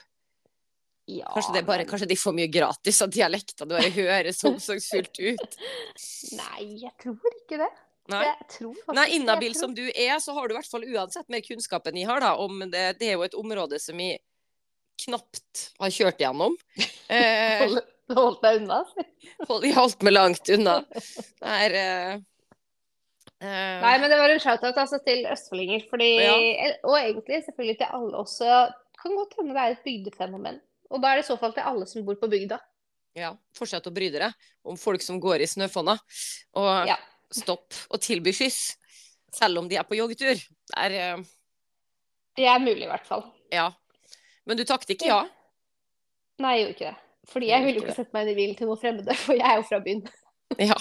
Ja, 1.07 1.27
Kanskje 1.33 1.53
det 1.53 1.65
bare, 1.67 1.83
men- 1.85 1.87
kanskje 1.87 2.07
de 2.09 2.15
får 2.19 2.33
mye 2.35 2.47
gratis 2.51 3.01
av 3.01 3.09
dialekter. 3.09 3.65
Det 3.65 3.77
bare 3.77 3.91
høres 3.95 4.41
omsorgsfullt 4.43 5.19
ut. 5.23 5.57
Nei, 6.41 6.63
jeg 6.83 6.91
tror 6.99 7.29
ikke 7.41 7.59
det. 7.61 7.69
Nei. 8.11 8.23
Nei, 8.95 9.05
inhabil 9.15 9.55
som 9.55 9.73
du 9.75 9.85
er, 9.91 10.17
så 10.23 10.33
har 10.35 10.47
du 10.47 10.53
i 10.53 10.57
hvert 10.57 10.67
fall 10.71 10.83
uansett 10.87 11.27
mer 11.31 11.41
kunnskap 11.43 11.87
enn 11.87 11.97
jeg 11.99 12.07
har, 12.07 12.19
da. 12.23 12.33
Om 12.39 12.59
det, 12.71 12.83
det 12.99 13.07
er 13.09 13.15
jo 13.17 13.23
et 13.27 13.35
område 13.39 13.79
som 13.83 13.99
jeg 13.99 14.19
knapt 15.05 15.69
har 15.79 15.91
kjørt 15.95 16.23
gjennom. 16.23 16.55
Eh, 17.07 17.61
Hold, 17.63 17.77
hold 18.17 18.33
deg 18.43 18.57
unna. 18.65 18.81
hold- 19.47 19.63
jeg 19.63 19.75
holdt 19.77 20.01
meg 20.03 20.11
langt 20.11 20.49
unna. 20.51 20.73
Det 21.39 21.53
er 21.67 21.75
eh, 21.79 22.17
eh, 23.41 23.77
Nei, 23.83 23.93
men 24.01 24.11
det 24.11 24.19
var 24.19 24.33
en 24.33 24.41
shout-out 24.41 24.79
altså, 24.83 24.99
til 25.05 25.25
østfoldinger. 25.29 25.85
Ja. 26.03 26.71
Og 26.87 26.97
egentlig 26.99 27.43
selvfølgelig 27.45 27.77
til 27.81 27.93
alle 27.99 28.23
også. 28.23 28.63
Kan 28.97 29.15
godt 29.17 29.37
hende 29.37 29.53
det 29.53 29.63
er 29.63 29.75
et 29.75 29.85
bygdefenomen. 29.85 30.59
Og 30.89 31.03
da 31.03 31.11
er 31.11 31.19
det 31.19 31.25
i 31.25 31.29
så 31.29 31.37
fall 31.39 31.53
til 31.53 31.67
alle 31.67 31.87
som 31.89 32.05
bor 32.07 32.17
på 32.19 32.29
bygda. 32.31 32.59
Ja, 33.17 33.31
fortsett 33.57 33.87
å 33.89 33.93
bry 33.93 34.11
dere 34.13 34.29
om 34.67 34.77
folk 34.77 35.01
som 35.01 35.19
går 35.21 35.41
i 35.43 35.49
snøfonna. 35.49 35.97
Og 36.57 36.87
Ja. 36.89 36.97
stopp 37.33 37.73
å 37.89 37.99
tilby 38.01 38.31
skyss, 38.33 38.77
selv 39.33 39.59
om 39.59 39.67
de 39.67 39.77
er 39.77 39.83
på 39.83 39.97
joggetur. 39.97 40.37
Det 40.37 40.77
er 40.77 41.17
uh... 41.17 41.25
Det 42.37 42.45
er 42.45 42.61
mulig, 42.61 42.85
i 42.85 42.91
hvert 42.91 43.05
fall. 43.07 43.25
Ja. 43.51 43.71
Men 44.45 44.59
du 44.59 44.63
takket 44.63 44.93
ikke 44.95 45.09
ja? 45.09 45.23
Nei, 46.39 46.53
jeg 46.53 46.61
gjorde 46.61 46.75
ikke 46.75 46.91
det. 46.91 46.97
Fordi 47.27 47.47
Jeg 47.49 47.65
ville 47.65 47.79
jo 47.81 47.83
ikke 47.83 47.97
sette 47.97 48.13
meg 48.15 48.27
inn 48.27 48.31
i 48.31 48.37
bilen 48.37 48.55
til 48.55 48.69
noen 48.69 48.79
fremmede, 48.79 49.15
for 49.25 49.35
jeg 49.35 49.47
er 49.49 49.57
jo 49.59 49.65
fra 49.67 49.79
byen. 49.83 50.03
Ja. 50.61 50.77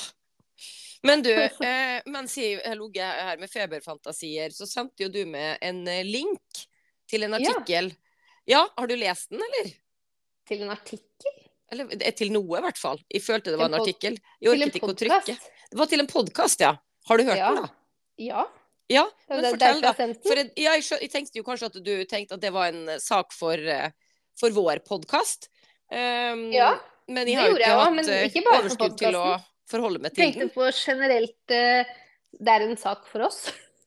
Men 1.06 1.22
du, 1.24 1.32
eh, 1.70 1.98
mens 2.10 2.36
jeg 2.40 2.60
har 2.64 2.78
ligget 2.78 3.22
her 3.28 3.40
med 3.42 3.52
feberfantasier, 3.52 4.54
så 4.54 4.68
sendte 4.68 5.06
jo 5.06 5.12
du 5.12 5.22
med 5.30 5.62
en 5.64 5.82
eh, 5.90 6.04
link 6.06 6.66
til 7.10 7.26
en 7.26 7.38
artikkel. 7.38 7.92
Ja, 8.46 8.64
har 8.76 8.90
du 8.90 8.96
lest 8.98 9.32
den, 9.32 9.42
eller? 9.42 9.72
Til 10.46 10.66
en 10.66 10.74
artikkel? 10.74 11.40
Eller 11.72 11.96
eh, 11.98 12.14
til 12.14 12.30
noe, 12.34 12.60
i 12.60 12.66
hvert 12.66 12.78
fall. 12.78 13.00
Jeg 13.10 13.24
følte 13.26 13.54
det 13.54 13.58
var 13.60 13.70
En 13.70 13.78
en 13.78 13.82
artikkel. 13.82 14.20
Jeg 14.42 14.52
orket 14.52 14.78
ikke 14.78 14.92
å 14.92 15.00
trykke. 15.04 15.40
Det 15.66 15.80
var 15.80 15.90
til 15.90 16.02
en 16.04 16.10
podkast, 16.10 16.62
ja. 16.62 16.76
Har 17.06 17.18
du 17.18 17.26
hørt 17.26 17.38
Ja. 17.40 17.50
den, 17.54 17.66
da? 17.66 17.72
Ja. 18.22 18.46
Ja, 18.88 19.02
men 19.28 19.42
det, 19.42 19.50
fortell, 19.56 19.80
da. 19.82 19.92
For 19.96 20.38
jeg, 20.38 20.52
ja, 20.62 20.76
jeg, 20.78 21.10
tenkte 21.10 21.40
jo 21.40 21.46
kanskje 21.46 21.70
at 21.72 21.78
du 21.82 21.94
tenkte 22.06 22.36
at 22.38 22.42
det 22.42 22.52
var 22.54 22.70
en 22.70 22.92
eh, 22.94 23.02
sak 23.02 23.34
for, 23.34 23.58
eh, 23.58 23.90
for 24.38 24.54
vår 24.54 24.82
podkast. 24.86 25.48
Um, 25.90 26.48
Ja, 26.54 26.76
men 27.10 27.26
det 27.26 27.34
har 27.38 27.50
gjorde 27.50 27.62
jeg 27.64 27.78
også, 27.78 27.94
men 27.94 28.10
eh, 28.10 28.28
ikke 28.30 28.44
bare 28.46 28.62
for 28.68 28.82
podkasten. 28.84 29.44
Forholde 29.70 30.00
meg 30.02 30.12
til 30.14 30.24
Tenkte 30.24 30.46
den. 30.46 30.50
på 30.54 30.66
generelt 30.72 31.54
eh, 31.54 31.94
Det 32.36 32.52
er 32.52 32.64
en 32.66 32.76
sak 32.80 33.06
for 33.10 33.26
oss. 33.28 33.46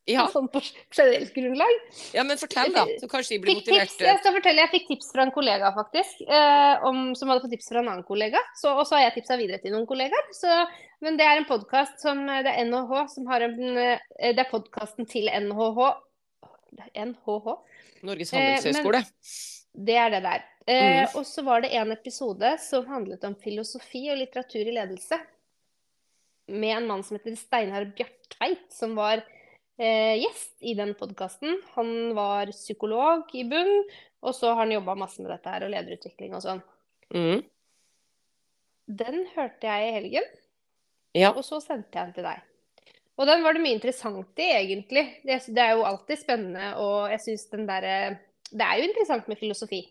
Ja, 0.09 0.23
Sånn 0.33 0.47
på 0.49 0.57
generelt 0.95 1.33
grunnlag. 1.35 1.75
ja, 2.15 2.23
men 2.25 2.39
fortell, 2.41 2.71
da. 2.73 2.85
Så 2.97 3.07
kanskje 3.11 3.35
jeg 3.35 3.43
blir 3.43 3.59
Fikk 3.59 3.67
tips, 3.69 3.99
jeg 4.01 4.19
skal 4.23 4.33
fortelle, 4.39 4.63
jeg 4.65 4.71
fikk 4.73 4.87
tips 4.89 5.11
fra 5.13 5.25
en 5.27 5.31
kollega, 5.35 5.69
faktisk. 5.75 6.23
Eh, 6.25 6.85
om, 6.89 7.11
som 7.19 7.29
hadde 7.29 7.43
fått 7.45 7.53
tips 7.53 7.69
fra 7.69 7.83
en 7.83 7.91
annen 7.91 8.07
kollega. 8.07 8.41
Så, 8.57 8.71
og 8.73 8.87
så 8.89 8.97
har 8.97 9.03
jeg 9.07 9.19
tipsa 9.19 9.37
videre 9.37 9.61
til 9.61 9.75
noen 9.75 9.85
kollegaer. 9.89 10.31
Så, 10.33 10.49
men 11.05 11.19
det 11.19 11.27
er 11.29 11.37
en 11.43 11.45
podkast 11.51 12.01
som 12.01 12.23
eh, 12.25 12.41
Det 12.47 12.55
er 12.55 12.65
NHH 12.71 13.03
som 13.13 13.29
har 13.29 13.45
en 13.45 13.59
eh, 13.77 14.01
Det 14.33 14.41
er 14.47 14.49
podkasten 14.49 15.05
til 15.11 15.29
NHH. 15.29 15.83
NHH. 16.95 17.47
Norges 18.07 18.33
Eh, 18.33 18.39
handelshøyskole. 18.39 19.03
Det 19.79 19.95
er 20.01 20.09
det 20.15 20.23
der. 20.25 20.45
Eh, 20.65 21.05
Mm. 21.05 21.15
Og 21.17 21.25
så 21.25 21.41
var 21.45 21.61
det 21.61 21.71
en 21.73 21.91
episode 21.91 22.49
som 22.61 22.85
handlet 22.89 23.23
om 23.25 23.35
filosofi 23.41 24.07
og 24.11 24.17
litteratur 24.19 24.61
i 24.67 24.73
ledelse. 24.75 25.17
Med 26.49 26.73
en 26.77 26.87
mann 26.89 27.03
som 27.05 27.17
heter 27.17 27.35
Steinar 27.37 27.85
Bjartveit, 27.97 28.65
som 28.73 28.95
var 28.97 29.21
eh, 29.77 30.15
gjest 30.21 30.55
i 30.65 30.73
den 30.77 30.95
podkasten. 30.97 31.59
Han 31.75 31.91
var 32.17 32.49
psykolog 32.55 33.29
i 33.37 33.45
bunn, 33.49 33.83
og 34.25 34.33
så 34.35 34.51
har 34.53 34.63
han 34.65 34.73
jobba 34.73 34.95
masse 34.99 35.21
med 35.21 35.29
dette 35.31 35.53
her 35.53 35.67
og 35.67 35.73
lederutvikling 35.75 36.33
og 36.35 36.43
sånn. 36.43 36.61
Mm. 37.13 37.43
Den 38.89 39.25
hørte 39.35 39.69
jeg 39.69 39.89
i 39.89 39.93
helgen, 39.99 40.29
Ja. 41.17 41.31
og 41.33 41.43
så 41.45 41.59
sendte 41.61 41.93
jeg 41.97 42.09
den 42.09 42.15
til 42.17 42.25
deg. 42.25 42.41
Og 43.19 43.27
den 43.27 43.43
var 43.43 43.53
det 43.53 43.61
mye 43.61 43.75
interessant 43.75 44.39
i, 44.39 44.47
egentlig. 44.55 45.03
Det, 45.27 45.39
det 45.53 45.61
er 45.63 45.73
jo 45.75 45.85
alltid 45.85 46.21
spennende, 46.21 46.69
og 46.79 47.09
jeg 47.11 47.19
syns 47.25 47.49
den 47.51 47.65
derre 47.67 47.95
Det 48.49 48.65
er 48.65 48.79
jo 48.79 48.87
interessant 48.87 49.27
med 49.29 49.37
filosofi. 49.37 49.83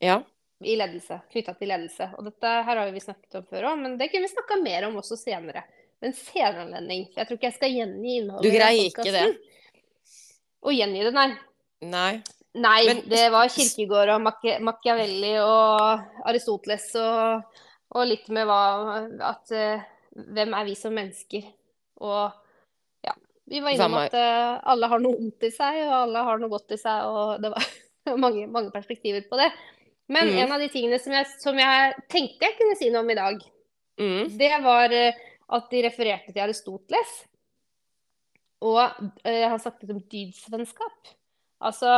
ja. 0.00 0.22
i 0.64 0.74
ledelse, 0.74 1.20
knytta 1.30 1.52
til 1.54 1.68
ledelse. 1.70 2.06
Og 2.18 2.24
dette 2.26 2.50
her 2.66 2.76
har 2.80 2.88
vi 2.90 2.98
snakket 3.02 3.34
om 3.38 3.44
før 3.46 3.66
òg, 3.70 3.76
men 3.78 3.92
det 3.98 4.08
kunne 4.10 4.26
vi 4.26 4.32
snakka 4.32 4.56
mer 4.62 4.86
om 4.88 4.96
også 4.98 5.14
senere. 5.20 5.62
Ved 6.00 6.08
en 6.12 6.14
senere 6.14 6.62
anledning. 6.66 7.06
Jeg 7.16 7.26
tror 7.26 7.36
ikke 7.38 7.48
jeg 7.50 7.56
skal 7.58 7.72
gjengi 7.74 8.16
innholdet 8.20 8.46
Du 8.46 8.50
greier 8.54 8.88
ikke 8.90 9.12
det? 9.14 9.22
Å 10.62 10.74
gjengi 10.74 11.04
det, 11.06 11.12
nei. 11.14 11.28
Nei. 11.86 12.12
Nei, 12.58 12.80
Men- 12.88 13.02
det 13.08 13.30
var 13.30 13.48
Kirkegård 13.52 14.08
og 14.16 14.20
Machi- 14.24 14.58
Machiavelli 14.64 15.34
og 15.38 16.24
Aristoteles 16.26 16.88
og, 16.98 17.42
og 17.94 18.06
litt 18.08 18.28
med 18.34 18.46
hva 18.48 18.60
At 19.28 19.52
eh, 19.54 19.82
Hvem 20.18 20.54
er 20.56 20.64
vi 20.66 20.74
som 20.74 20.94
mennesker? 20.96 21.44
Og 22.02 22.32
ja. 23.06 23.12
Vi 23.46 23.60
var 23.62 23.70
innom 23.76 23.94
at 24.00 24.14
uh, 24.18 24.58
alle 24.72 24.88
har 24.90 24.98
noe 24.98 25.14
ondt 25.20 25.44
i 25.46 25.50
seg, 25.54 25.76
og 25.84 25.92
alle 26.08 26.22
har 26.26 26.40
noe 26.42 26.50
godt 26.50 26.72
i 26.74 26.78
seg, 26.80 27.04
og 27.06 27.42
det 27.44 27.52
var 27.52 27.68
mange, 28.24 28.48
mange 28.50 28.72
perspektiver 28.74 29.22
på 29.30 29.38
det. 29.38 29.52
Men 30.08 30.26
Mm. 30.32 30.38
en 30.42 30.52
av 30.56 30.58
de 30.64 30.68
tingene 30.72 30.98
som 30.98 31.12
jeg, 31.12 31.26
som 31.38 31.58
jeg 31.60 31.94
tenkte 32.10 32.48
jeg 32.48 32.56
kunne 32.58 32.76
si 32.80 32.88
noe 32.90 33.04
om 33.04 33.10
i 33.14 33.18
dag, 33.20 33.44
Mm. 34.00 34.28
det 34.38 34.50
var 34.64 34.92
eh, 34.94 35.12
at 35.48 35.68
de 35.72 35.82
refererte 35.86 36.32
til 36.32 36.44
Aristoteles. 36.44 37.12
Og 38.64 38.80
eh, 39.24 39.46
han 39.46 39.60
snakket 39.62 39.92
om 39.94 40.00
dydsvennskap. 40.10 41.12
Altså 41.62 41.92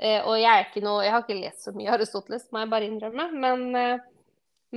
eh, 0.00 0.20
Og 0.24 0.38
jeg 0.40 0.48
er 0.50 0.66
ikke 0.66 0.82
noe 0.84 1.04
Jeg 1.04 1.12
har 1.14 1.22
ikke 1.24 1.38
lest 1.38 1.66
så 1.66 1.72
mye 1.76 1.92
Aristoteles, 1.94 2.48
må 2.52 2.62
jeg 2.62 2.72
bare 2.72 2.88
innrømme. 2.88 3.28
Men, 3.44 3.66
eh, 3.76 4.06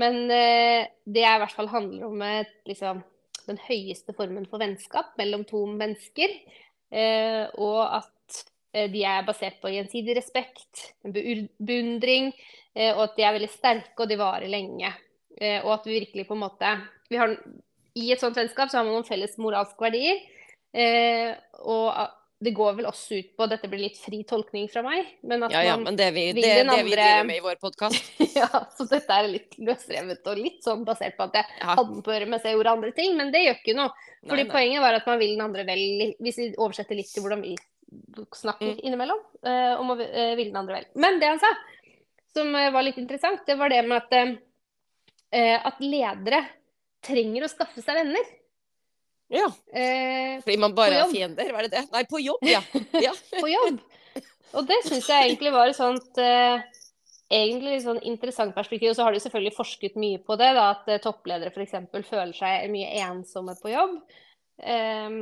men 0.02 0.20
eh, 0.28 0.92
det 1.08 1.24
jeg 1.24 1.40
i 1.40 1.44
hvert 1.44 1.56
fall 1.56 1.72
handler 1.72 2.10
om 2.10 2.26
eh, 2.26 2.52
liksom, 2.68 3.02
den 3.48 3.62
høyeste 3.64 4.16
formen 4.18 4.48
for 4.50 4.62
vennskap 4.62 5.16
mellom 5.22 5.48
to 5.48 5.64
mennesker. 5.72 6.36
Eh, 6.92 7.46
og 7.58 7.80
at 8.02 8.44
eh, 8.76 8.92
de 8.92 9.06
er 9.08 9.26
basert 9.26 9.58
på 9.64 9.72
gjensidig 9.72 10.18
respekt, 10.20 10.92
beundring, 11.06 12.34
og 12.76 13.06
at 13.06 13.14
de 13.16 13.24
er 13.24 13.32
veldig 13.32 13.48
sterke 13.48 14.04
og 14.04 14.10
de 14.12 14.18
varer 14.20 14.50
lenge. 14.52 14.90
Og 15.64 15.70
at 15.72 15.86
vi 15.88 15.94
virkelig 15.96 16.26
på 16.28 16.36
en 16.36 16.42
måte 16.42 16.74
vi 17.08 17.16
har, 17.16 17.32
I 17.96 18.12
et 18.12 18.20
sånt 18.20 18.36
vennskap 18.38 18.70
så 18.72 18.78
har 18.82 18.86
man 18.88 18.94
noen 18.98 19.08
felles 19.08 19.38
moralske 19.40 19.80
verdier. 19.80 20.20
Eh, 20.76 21.32
og 21.64 21.96
det 22.44 22.52
går 22.54 22.74
vel 22.76 22.88
også 22.90 23.16
ut 23.16 23.30
på 23.40 23.46
Dette 23.48 23.70
blir 23.72 23.80
litt 23.86 23.96
fri 23.98 24.18
tolkning 24.28 24.66
fra 24.70 24.82
meg, 24.84 25.06
men 25.24 25.46
at 25.48 25.54
Ja, 25.56 25.62
ja, 25.64 25.76
man 25.78 25.86
men 25.88 25.96
det 26.00 26.10
vi, 26.14 26.26
vil 26.36 26.44
det, 26.44 26.50
den 26.60 26.68
det 26.74 26.82
vi 26.84 26.92
driver 26.92 27.24
med 27.30 27.38
i 27.40 27.44
vår 27.46 27.56
podkast. 27.62 28.10
ja, 28.36 28.50
så 28.76 28.84
dette 28.92 29.16
er 29.22 29.30
litt 29.32 29.56
løsrevet 29.58 30.28
og 30.28 30.42
litt 30.42 30.60
sånn 30.66 30.84
basert 30.86 31.16
på 31.18 31.30
at 31.30 31.38
jeg 31.40 31.46
Ja. 31.62 31.78
hadde 31.80 32.02
på 32.04 32.12
øret 32.12 32.28
mens 32.34 32.44
jeg 32.44 32.58
gjorde 32.58 32.74
andre 32.76 32.92
ting, 32.98 33.16
men 33.18 33.32
det 33.32 33.46
gjør 33.46 33.56
ikke 33.62 33.78
noe. 33.80 33.94
Fordi 34.26 34.44
Nei, 34.44 34.50
nei. 34.50 34.52
poenget 34.58 34.84
var 34.84 35.00
at 35.00 35.08
man 35.08 35.20
vil 35.24 35.32
den 35.38 35.46
andre 35.48 35.64
vel, 35.72 35.86
hvis 36.20 36.38
vi 36.42 36.50
oversetter 36.58 37.00
litt 37.00 37.14
til 37.14 37.24
hvordan 37.24 37.42
vi 37.48 37.56
snakker 38.36 38.74
Mm. 38.76 38.84
innimellom, 38.90 39.20
eh, 39.46 39.74
om 39.80 39.92
å 39.94 39.98
eh, 40.02 40.36
ville 40.36 40.52
den 40.52 40.60
andre 40.60 40.82
vel. 40.82 40.86
Men 40.96 41.20
det 41.22 41.28
han 41.32 41.40
sa, 41.40 41.54
som 42.36 42.52
eh, 42.56 42.68
var 42.76 42.84
litt 42.84 42.98
interessant, 43.00 43.46
det 43.48 43.56
var 43.58 43.70
det 43.72 43.82
med 43.88 44.02
at, 44.04 44.38
eh, 45.32 45.56
at 45.64 45.80
ledere 45.80 46.44
trenger 47.06 47.46
å 47.46 47.52
skaffe 47.52 47.84
seg 47.86 48.02
venner. 48.02 48.26
Ja, 49.34 49.48
Eh, 49.74 50.36
fordi 50.44 50.58
man 50.62 50.76
bare 50.78 51.00
er 51.02 51.10
fiender, 51.10 51.48
var 51.56 51.66
det 51.66 51.72
det? 51.74 51.86
Nei, 51.94 52.04
på 52.10 52.20
jobb, 52.22 52.44
ja. 52.46 52.60
ja. 53.06 53.14
på 53.40 53.48
jobb. 53.50 53.80
Og 54.56 54.68
det 54.70 54.78
syns 54.86 55.08
jeg 55.10 55.32
egentlig 55.32 55.52
var 55.56 55.72
et 55.72 55.78
sånt 55.78 56.20
eh, 56.22 56.62
egentlig 57.34 57.74
litt 57.74 57.86
sånn 57.88 58.04
interessant 58.06 58.54
perspektiv. 58.56 58.92
Og 58.94 59.00
så 59.00 59.08
har 59.08 59.16
de 59.16 59.24
selvfølgelig 59.24 59.56
forsket 59.58 59.98
mye 60.00 60.22
på 60.24 60.38
det, 60.40 60.52
da, 60.56 60.68
at 60.76 60.92
eh, 60.94 61.02
toppledere 61.04 61.50
f.eks. 61.52 61.74
føler 62.08 62.36
seg 62.38 62.70
mye 62.72 62.94
ensomme 63.08 63.58
på 63.62 63.74
jobb. 63.74 63.98
Eh, 64.62 65.18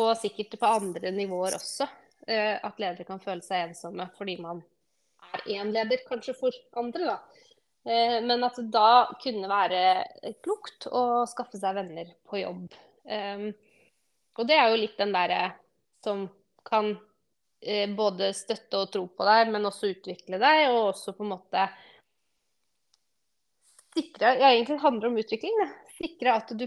og 0.00 0.16
sikkert 0.18 0.56
på 0.58 0.72
andre 0.80 1.12
nivåer 1.14 1.58
også. 1.60 1.86
eh, 2.26 2.56
at 2.58 2.80
ledere 2.82 3.06
kan 3.06 3.20
føle 3.22 3.44
seg 3.44 3.68
ensomme 3.68 4.08
fordi 4.16 4.38
man 4.42 4.64
er 5.36 5.44
én 5.60 5.70
leder 5.74 6.00
kanskje 6.08 6.34
for 6.38 6.54
andre, 6.80 7.04
da. 7.12 7.45
Eh, 7.86 8.18
men 8.22 8.42
at 8.42 8.56
det 8.58 8.66
da 8.74 9.06
kunne 9.22 9.46
være 9.50 9.80
klokt 10.42 10.88
å 10.90 11.22
skaffe 11.30 11.58
seg 11.60 11.76
venner 11.76 12.10
på 12.26 12.40
jobb. 12.40 12.74
Ehm, 13.06 13.52
og 14.36 14.48
det 14.48 14.56
er 14.58 14.72
jo 14.72 14.80
litt 14.80 14.96
den 14.98 15.14
derre 15.14 15.52
som 16.02 16.24
kan 16.66 16.96
eh, 17.62 17.86
både 17.94 18.32
støtte 18.34 18.80
og 18.80 18.90
tro 18.94 19.04
på 19.06 19.26
deg, 19.28 19.52
men 19.54 19.68
også 19.68 19.92
utvikle 19.92 20.40
deg, 20.42 20.64
og 20.72 20.90
også 20.90 21.14
på 21.14 21.26
en 21.26 21.36
måte 21.36 21.68
sikre 23.96 24.34
Ja, 24.34 24.50
egentlig 24.50 24.80
handler 24.82 25.06
det 25.06 25.12
om 25.12 25.20
utvikling, 25.22 25.60
det. 25.62 25.68
Sikre 25.96 26.34
at 26.40 26.50
du 26.58 26.66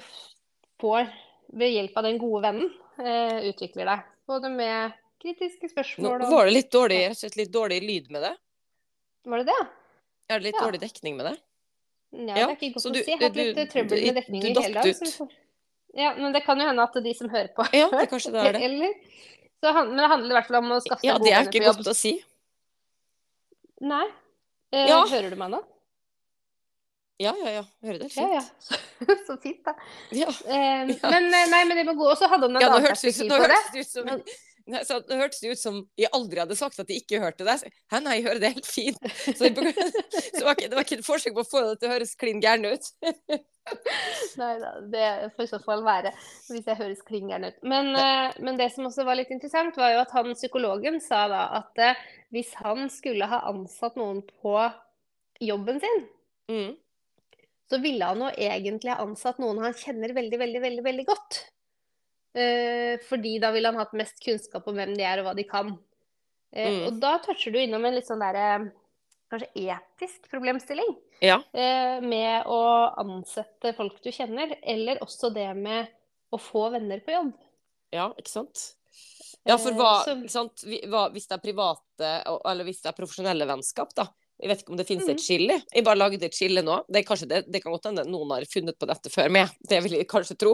får, 0.79 1.11
ved 1.59 1.75
hjelp 1.75 1.99
av 1.99 2.07
den 2.07 2.21
gode 2.21 2.41
vennen, 2.47 2.71
eh, 3.03 3.51
utvikler 3.51 3.91
deg. 3.91 4.07
Både 4.29 4.53
med 4.53 4.95
kritiske 5.19 5.67
spørsmål 5.67 6.23
og 6.23 6.31
var 6.31 6.47
det 6.47 6.55
litt 6.55 6.71
dårlig, 6.71 7.03
rett 7.03 7.17
og 7.17 7.21
slett 7.25 7.37
litt 7.41 7.51
dårlig 7.51 7.81
lyd 7.83 8.09
med 8.15 8.23
det. 8.23 8.33
Var 9.27 9.43
det 9.43 9.51
det? 9.51 9.61
Er 10.29 10.39
det 10.39 10.43
litt 10.49 10.55
Ja. 10.59 10.65
dårlig 10.67 10.79
dekning 10.81 11.15
med 11.17 11.25
det? 11.25 11.37
Ja, 12.11 12.35
Ja, 12.35 12.47
det 12.47 12.55
er 12.55 12.57
ikke 12.57 12.73
godt 12.75 12.83
så 12.83 12.89
å 12.89 12.93
du- 12.93 13.03
si. 13.03 13.11
Jeg 13.11 13.19
har 13.19 13.27
hatt 13.29 13.35
litt 13.35 13.57
eh, 13.57 13.65
trøbbel 13.69 14.05
med 14.05 14.15
dekning 14.15 14.43
i 14.43 14.53
hele 14.61 14.73
dag. 14.73 14.95
så. 14.95 15.29
Ja, 15.95 16.13
men 16.15 16.31
det 16.33 16.43
kan 16.45 16.57
jo 16.59 16.65
hende 16.67 16.83
at 16.83 16.93
de 17.03 17.13
som 17.13 17.29
hører 17.29 17.49
på, 17.55 17.65
Ja, 17.73 17.89
det 17.89 18.09
kanskje 18.13 18.31
det 18.31 18.45
er 18.45 18.51
det. 18.53 18.61
Eller? 18.63 18.93
Så, 19.61 19.73
men 19.73 19.97
det 19.97 20.07
handler 20.07 20.29
i 20.29 20.33
hvert 20.39 20.47
fall 20.47 20.55
om 20.63 20.71
å 20.71 20.79
skaffe 20.81 21.03
Ja, 21.03 21.13
gode 21.17 21.25
det 21.25 21.33
er 21.33 21.43
ikke 21.49 21.65
godt 21.65 21.87
å 21.87 21.95
si. 21.95 22.23
Nei. 23.81 24.05
Eh, 24.73 24.87
Ja. 24.87 25.05
Hører 25.05 25.29
du 25.29 25.35
meg 25.35 25.49
nå? 25.51 25.63
Ja, 27.19 27.33
ja, 27.35 27.49
ja. 27.49 27.63
Hører 27.83 27.99
det 27.99 28.15
Ja, 28.15 28.27
ja. 28.37 28.41
Så, 28.63 28.75
så 29.27 29.35
fint, 29.41 29.63
da. 29.65 29.73
Ja. 30.11 30.27
Eh, 30.29 30.87
Ja. 31.01 31.09
Men, 31.11 31.25
eh, 31.33 31.47
nei, 31.51 31.63
men 31.65 31.75
det 31.77 31.85
må 31.89 31.95
gå. 31.99 32.09
Og 32.11 32.17
så 32.17 32.29
hadde 32.31 32.47
han 32.47 32.55
et 32.55 32.61
Ja, 32.63 32.69
annet 32.75 32.89
perspektiv 32.93 33.29
på 33.29 33.47
det. 33.49 33.81
ut 33.81 33.87
som 33.87 34.05
Nei, 34.05 34.19
så 34.87 34.99
det 35.07 35.17
hørtes 35.19 35.39
det 35.43 35.51
ut 35.55 35.59
som 35.61 35.77
jeg 35.99 36.09
aldri 36.15 36.39
hadde 36.41 36.55
sagt 36.59 36.79
at 36.81 36.89
jeg 36.91 37.03
ikke 37.03 37.21
hørte 37.23 37.45
det. 37.47 37.55
Så- 37.61 37.71
Hæ, 37.93 37.99
nei, 38.05 38.15
jeg 38.19 38.25
hører 38.27 38.41
det 38.43 38.51
helt 38.55 38.69
fint. 38.69 38.99
Så, 39.25 39.49
jeg, 39.49 39.55
så 39.55 40.39
det, 40.39 40.43
var 40.45 40.55
ikke, 40.57 40.67
det 40.69 40.75
var 40.77 40.85
ikke 40.85 40.97
et 40.99 41.05
forsøk 41.07 41.35
på 41.37 41.43
å 41.45 41.49
få 41.49 41.63
det 41.69 41.77
til 41.81 41.89
å 41.89 41.93
høres 41.95 42.15
klin 42.19 42.41
gæren 42.43 42.67
ut. 42.69 42.89
Nei 44.39 44.53
da, 44.61 44.69
det 44.89 45.07
får 45.35 45.45
i 45.45 45.49
så 45.51 45.59
fall 45.61 45.83
være 45.85 46.11
hvis 46.49 46.65
jeg 46.69 46.79
høres 46.79 47.01
klingeren 47.05 47.45
ut. 47.51 47.57
Men, 47.69 47.91
eh, 47.97 48.37
men 48.41 48.57
det 48.57 48.71
som 48.73 48.87
også 48.89 49.05
var 49.05 49.19
litt 49.19 49.29
interessant, 49.33 49.77
var 49.77 49.93
jo 49.93 49.99
at 50.03 50.13
han 50.15 50.31
psykologen 50.37 50.97
sa 51.03 51.25
da 51.29 51.43
at 51.59 51.81
eh, 51.85 51.99
hvis 52.33 52.53
han 52.63 52.87
skulle 52.93 53.27
ha 53.29 53.43
ansatt 53.51 53.97
noen 53.99 54.23
på 54.41 54.55
jobben 55.43 55.81
sin, 55.83 56.07
Mm. 56.49 56.71
så 57.69 57.77
ville 57.77 58.01
han 58.09 58.23
jo 58.23 58.29
egentlig 58.41 58.89
ha 58.89 59.03
ansatt 59.03 59.37
noen 59.37 59.59
han 59.61 59.75
kjenner 59.77 60.15
veldig, 60.17 60.39
veldig, 60.41 60.61
veldig, 60.63 60.83
veldig 60.87 61.03
godt. 61.05 61.37
Eh, 62.37 62.99
fordi 63.09 63.37
da 63.41 63.49
ville 63.51 63.71
han 63.71 63.79
hatt 63.79 63.95
mest 63.97 64.19
kunnskap 64.21 64.67
om 64.69 64.77
hvem 64.77 64.93
de 64.97 65.05
er 65.05 65.21
og 65.21 65.29
hva 65.29 65.35
de 65.37 65.47
kan. 65.49 65.73
Eh, 66.53 66.69
Mm. 66.69 66.85
Og 66.87 66.99
da 67.01 67.17
toucher 67.19 67.53
du 67.53 67.59
innom 67.59 67.85
en 67.85 67.95
litt 67.95 68.07
sånn 68.07 68.21
derre 68.21 68.71
kanskje 69.29 69.49
etisk 69.69 70.29
problemstilling. 70.29 70.95
Ja. 71.21 71.41
eh, 71.53 71.99
med 71.99 72.45
å 72.47 72.95
ansette 72.97 73.73
folk 73.75 74.01
du 74.01 74.09
kjenner, 74.09 74.55
eller 74.63 75.01
også 75.03 75.33
det 75.33 75.53
med 75.55 75.89
å 76.31 76.39
få 76.39 76.69
venner 76.71 77.01
på 77.03 77.11
jobb. 77.11 77.33
ja, 77.91 78.13
ikke 78.17 78.29
sant? 78.29 78.75
Ja, 79.45 79.57
for 79.57 79.71
Eh, 79.71 79.75
hva, 79.75 80.27
sant? 80.29 80.63
Hvis 80.63 81.27
det 81.27 81.35
er 81.35 81.41
private, 81.41 82.09
eller 82.45 82.63
hvis 82.63 82.81
det 82.81 82.91
er 82.91 82.97
profesjonelle 82.97 83.45
vennskap, 83.49 83.93
da. 83.95 84.07
Jeg 84.39 84.47
vet 84.47 84.61
ikke 84.61 84.71
om 84.71 84.77
det 84.79 84.87
finnes 84.87 85.07
mm. 85.07 85.11
et 85.11 85.23
skille. 85.23 85.55
Jeg 85.73 85.83
bare 85.83 85.99
lagde 85.99 86.25
et 86.25 86.35
skille 86.35 86.61
nå. 86.63 86.85
Det, 86.87 87.03
det, 87.27 87.41
det 87.51 87.61
kan 87.61 87.73
godt 87.73 87.89
hende 87.89 88.05
noen 88.07 88.31
har 88.31 88.45
funnet 88.47 88.77
på 88.79 88.87
dette 88.87 89.11
før 89.11 89.29
meg. 89.35 89.51
Det 89.59 89.81
vil 89.83 89.97
jeg 89.97 90.07
kanskje 90.07 90.37
tro. 90.39 90.53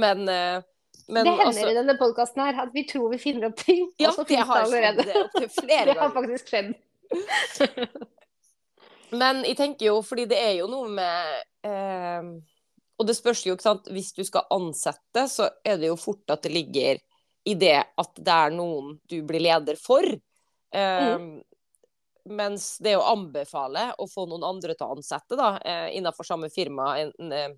Men, 0.00 0.24
eh, 0.32 0.62
men 1.08 1.24
det 1.24 1.32
hender 1.32 1.48
altså 1.50 1.70
i 1.70 1.76
denne 1.76 1.94
podkasten 2.00 2.42
her 2.44 2.60
at 2.64 2.74
vi 2.74 2.84
tror 2.88 3.08
vi 3.14 3.18
finner 3.22 3.48
opp 3.48 3.56
ting, 3.62 3.86
Ja, 3.98 4.10
og 4.10 4.18
så 4.18 4.24
det 4.28 4.36
finnes 4.36 4.48
det 4.48 4.60
allerede. 4.60 5.24
det 5.38 5.48
flere 5.54 5.86
Det 5.88 5.98
har 6.02 6.14
faktisk 6.14 6.52
skjedd. 6.52 6.74
Men 9.16 9.40
jeg 9.46 9.56
tenker 9.56 9.86
jo, 9.88 10.02
fordi 10.04 10.26
det 10.28 10.36
er 10.36 10.54
jo 10.58 10.66
noe 10.68 10.88
med 10.92 11.38
eh, 11.64 12.26
Og 13.00 13.06
det 13.08 13.14
spørs 13.16 13.40
jo, 13.46 13.54
ikke 13.56 13.64
sant 13.64 13.88
Hvis 13.88 14.10
du 14.12 14.20
skal 14.28 14.44
ansette, 14.52 15.24
så 15.32 15.48
er 15.64 15.78
det 15.80 15.88
jo 15.88 15.96
fort 15.96 16.28
at 16.34 16.44
det 16.44 16.52
ligger 16.52 17.00
i 17.48 17.54
det 17.56 17.78
at 17.80 18.18
det 18.20 18.34
er 18.34 18.52
noen 18.52 18.98
du 19.08 19.22
blir 19.24 19.40
leder 19.40 19.78
for. 19.80 20.04
Eh, 20.04 21.16
Mens 22.28 22.64
det 22.84 22.92
å 22.98 23.06
anbefale 23.08 23.86
å 23.96 24.04
få 24.10 24.26
noen 24.28 24.44
andre 24.44 24.74
til 24.76 24.84
å 24.84 24.98
ansette 24.98 25.38
da, 25.38 25.54
eh, 25.64 25.96
innenfor 25.96 26.26
samme 26.28 26.50
firma 26.52 26.90
en, 27.00 27.32
eh, 27.32 27.54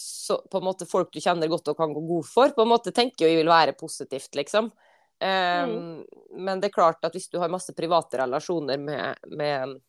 så 0.00 0.38
på 0.50 0.58
en 0.60 0.64
måte 0.64 0.86
folk 0.88 1.12
du 1.12 1.20
kjenner 1.20 1.50
godt 1.52 1.68
og 1.72 1.76
kan 1.78 1.92
gå 1.94 2.00
god 2.08 2.26
for, 2.26 2.54
på 2.56 2.64
en 2.64 2.72
måte 2.72 2.92
tenker 2.96 3.28
jeg 3.28 3.40
vil 3.42 3.50
være 3.50 3.76
positivt, 3.78 4.32
liksom. 4.38 4.70
Eh, 5.20 5.66
Men 6.40 6.60
det 6.60 6.70
er 6.70 6.76
klart 6.78 7.04
at 7.04 7.12
hvis 7.12 7.28
du 7.28 7.38
har 7.42 7.52
masse 7.52 7.74
private 7.76 8.22
relasjoner 8.22 8.80
med, 8.80 9.16
med 9.28 9.80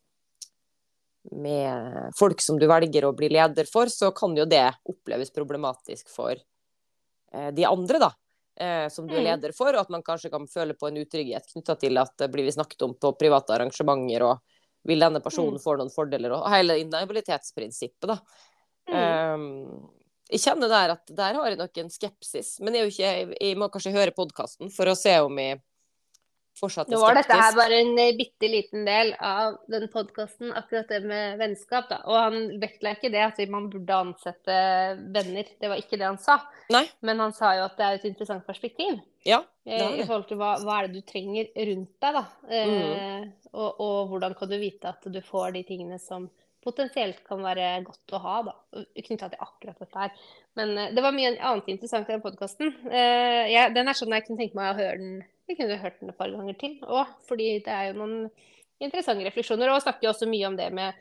med 1.31 2.11
folk 2.17 2.41
som 2.41 2.57
du 2.59 2.65
velger 2.67 3.05
å 3.05 3.13
bli 3.13 3.29
leder 3.29 3.67
for, 3.69 3.85
så 3.93 4.11
kan 4.11 4.33
jo 4.37 4.45
det 4.49 4.63
oppleves 4.89 5.29
problematisk 5.33 6.09
for 6.09 6.33
uh, 6.33 7.51
de 7.53 7.65
andre, 7.69 7.99
da. 8.01 8.09
Eh, 8.57 8.87
som 8.89 9.05
du 9.07 9.13
er 9.15 9.21
Mm. 9.21 9.27
leder 9.29 9.53
for, 9.53 9.69
og 9.69 9.85
at 9.85 9.89
man 9.93 10.03
kanskje 10.03 10.31
kan 10.33 10.47
føle 10.47 10.73
på 10.73 10.89
en 10.89 10.97
utrygghet 10.97 11.45
knytta 11.53 11.77
til 11.79 11.97
at 12.01 12.17
det 12.17 12.31
blir 12.33 12.43
vi 12.43 12.51
snakket 12.51 12.81
om 12.87 12.95
på 12.97 13.13
private 13.17 13.53
arrangementer, 13.53 14.25
og 14.25 14.41
vil 14.83 14.99
denne 14.99 15.21
personen 15.21 15.59
Mm. 15.59 15.63
få 15.63 15.77
noen 15.77 15.93
fordeler, 15.93 16.33
og 16.33 16.49
hele 16.49 16.79
inhabilitetsprinsippet, 16.81 18.07
da. 18.09 18.17
Mm. 18.89 19.37
Um, 19.37 19.89
jeg 20.31 20.43
kjenner 20.45 20.71
der 20.71 20.95
at 20.95 21.11
der 21.11 21.37
har 21.37 21.51
jeg 21.51 21.59
nok 21.59 21.81
en 21.83 21.91
skepsis, 21.91 22.55
men 22.63 22.77
jeg, 22.77 22.81
er 22.81 22.87
jo 22.87 22.93
ikke, 22.93 23.11
jeg, 23.11 23.41
jeg 23.41 23.59
må 23.59 23.67
kanskje 23.73 23.95
høre 23.95 24.15
podkasten 24.15 24.71
for 24.73 24.91
å 24.91 24.97
se 24.97 25.17
om 25.23 25.39
jeg 25.41 25.59
fortsatt 26.61 26.89
er 26.89 26.95
Nå 26.95 27.01
var 27.01 27.17
dette 27.17 27.37
her 27.37 27.55
bare 27.57 27.79
en 27.81 27.91
eh, 27.99 28.13
bitte 28.17 28.49
liten 28.51 28.85
del 28.87 29.13
av 29.17 29.57
den 29.71 29.87
podkasten, 29.91 30.51
akkurat 30.57 30.91
det 30.91 31.01
med 31.07 31.39
vennskap. 31.41 31.87
da. 31.89 32.01
Og 32.09 32.17
han 32.17 32.39
vektla 32.61 32.95
ikke 32.97 33.11
det 33.13 33.23
at 33.25 33.39
man 33.51 33.69
burde 33.71 34.01
ansette 34.07 34.57
venner. 35.15 35.49
Det 35.59 35.71
var 35.71 35.81
ikke 35.81 35.99
det 35.99 36.07
han 36.09 36.19
sa. 36.21 36.41
Nei. 36.73 36.85
Men 37.07 37.23
han 37.23 37.35
sa 37.35 37.53
jo 37.57 37.65
at 37.67 37.77
det 37.79 37.87
er 37.87 37.99
et 37.99 38.09
interessant 38.11 38.45
perspektiv. 38.47 38.99
Ja, 39.27 39.41
eh, 39.65 39.77
det 39.77 39.81
er 39.85 39.95
I 39.95 40.03
det. 40.03 40.09
forhold 40.09 40.27
til 40.29 40.41
hva, 40.41 40.53
hva 40.65 40.79
er 40.79 40.89
det 40.89 41.01
du 41.01 41.09
trenger 41.11 41.49
rundt 41.71 41.95
deg, 42.05 42.19
da. 42.19 42.25
Eh, 42.59 43.25
og, 43.51 43.81
og 43.83 44.13
hvordan 44.13 44.37
kan 44.37 44.51
du 44.51 44.59
vite 44.61 44.93
at 44.93 45.11
du 45.11 45.21
får 45.25 45.57
de 45.57 45.65
tingene 45.67 45.99
som 46.01 46.29
potensielt 46.63 47.21
kan 47.27 47.41
være 47.43 47.67
godt 47.85 48.15
å 48.15 48.21
ha, 48.23 48.37
da. 48.47 48.83
Knytta 48.95 49.31
til 49.31 49.43
akkurat 49.43 49.81
dette 49.81 50.03
her. 50.03 50.15
Men 50.59 50.73
eh, 50.77 50.91
det 50.95 51.03
var 51.05 51.15
mye 51.15 51.35
annet 51.37 51.69
interessant 51.73 52.09
i 52.09 52.15
den 52.15 52.23
podkasten. 52.23 52.73
Eh, 52.91 53.69
den 53.75 53.91
er 53.91 53.97
sånn 53.97 54.15
jeg 54.15 54.27
kunne 54.27 54.41
tenke 54.41 54.59
meg 54.59 54.73
å 54.73 54.79
høre 54.79 54.97
den 55.01 55.21
Jeg 55.51 55.57
kunne 55.59 55.79
hørt 55.81 55.97
den 55.99 56.11
et 56.13 56.19
par 56.19 56.31
ganger 56.31 56.55
til 56.59 56.77
òg, 56.87 57.15
fordi 57.27 57.53
det 57.65 57.73
er 57.75 57.89
jo 57.89 57.97
noen 57.99 58.17
interessante 58.81 59.25
refleksjoner. 59.27 59.71
Og 59.71 59.81
snakker 59.83 60.07
jo 60.07 60.13
også 60.13 60.29
mye 60.31 60.47
om 60.47 60.59
det 60.59 60.69
med, 60.73 60.99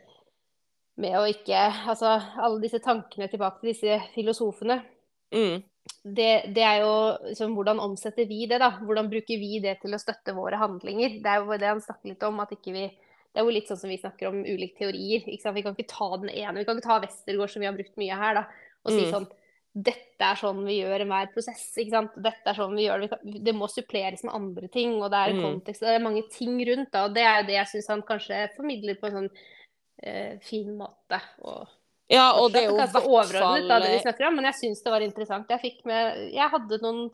med 0.99 1.19
å 1.19 1.27
ikke 1.29 1.61
Altså 1.93 2.17
alle 2.17 2.59
disse 2.63 2.81
tankene 2.83 3.29
tilbake 3.31 3.61
til 3.61 3.71
disse 3.71 4.01
filosofene 4.15 4.81
Mm. 5.31 5.61
det, 6.03 6.51
det 6.55 6.63
er 6.63 6.81
jo 6.83 6.95
liksom, 7.29 7.53
hvordan 7.55 7.79
omsetter 7.79 8.27
vi 8.27 8.45
det, 8.51 8.59
da? 8.59 8.73
Hvordan 8.83 9.09
bruker 9.11 9.39
vi 9.39 9.61
det 9.63 9.77
til 9.81 9.95
å 9.95 9.99
støtte 10.01 10.35
våre 10.35 10.59
handlinger? 10.59 11.21
Det 11.23 11.31
er 11.31 11.39
jo 11.39 11.55
det 11.55 11.69
han 11.69 11.83
snakker 11.83 12.11
litt 12.11 12.25
om, 12.27 12.41
at 12.43 12.51
ikke 12.51 12.73
vi 12.75 12.83
Det 13.31 13.39
er 13.39 13.45
jo 13.47 13.51
litt 13.55 13.67
sånn 13.69 13.79
som 13.79 13.89
vi 13.89 13.97
snakker 13.97 14.27
om 14.27 14.41
ulike 14.43 14.75
teorier. 14.81 15.23
Vi 15.25 15.37
kan 15.63 15.75
ikke 15.75 15.87
ta 15.87 16.17
den 16.17 16.29
ene. 16.29 16.57
Vi 16.59 16.65
kan 16.67 16.75
ikke 16.77 16.87
ta 16.89 16.99
Westergård, 16.99 17.49
som 17.49 17.61
vi 17.61 17.65
har 17.69 17.77
brukt 17.77 17.95
mye 17.97 18.17
her, 18.19 18.33
da, 18.35 18.45
og 18.85 18.91
si 18.91 19.05
Mm. 19.05 19.11
sånn 19.13 19.27
Dette 19.73 20.19
er 20.19 20.35
sånn 20.35 20.65
vi 20.65 20.81
gjør 20.81 20.99
enhver 21.05 21.29
prosess. 21.31 21.77
ikke 21.79 21.91
sant? 21.91 22.11
Dette 22.21 22.43
er 22.45 22.53
sånn 22.53 22.75
vi 22.75 22.89
gjør 22.89 23.07
det. 23.07 23.19
Det 23.41 23.53
må 23.55 23.69
suppleres 23.71 24.21
med 24.25 24.33
andre 24.35 24.67
ting, 24.67 25.01
og 25.01 25.09
det 25.11 25.15
er 25.29 25.31
Mm. 25.33 25.41
kontekst. 25.61 25.79
Det 25.79 25.87
er 25.95 25.99
mange 26.03 26.29
ting 26.29 26.59
rundt, 26.59 26.91
da, 26.91 27.05
og 27.05 27.13
det 27.13 27.23
er 27.23 27.39
jo 27.39 27.47
det 27.47 27.55
jeg 27.55 27.67
syns 27.67 27.87
han 27.87 28.01
kanskje 28.01 28.49
formidler 28.57 28.99
på 28.99 29.07
en 29.07 29.13
sånn 29.13 29.29
eh, 30.03 30.37
fin 30.39 30.77
måte. 30.77 31.21
og 31.41 31.69
Ja, 32.09 32.33
og 32.33 32.51
det 32.51 32.63
er 32.65 32.67
jo 32.71 32.75
ganske 32.77 33.01
overordnet 33.07 33.67
da, 33.69 33.79
det 33.79 33.91
vi 34.03 34.11
snakker 34.11 34.27
om, 34.27 34.35
men 34.35 34.43
jeg 34.45 34.55
syns 34.55 34.83
det 34.83 34.91
var 34.91 34.99
interessant. 34.99 35.47
Jeg 35.47 35.61
fikk 35.61 35.85
med 35.85 36.33
Jeg 36.33 36.49
hadde 36.49 36.81
noen 36.81 37.11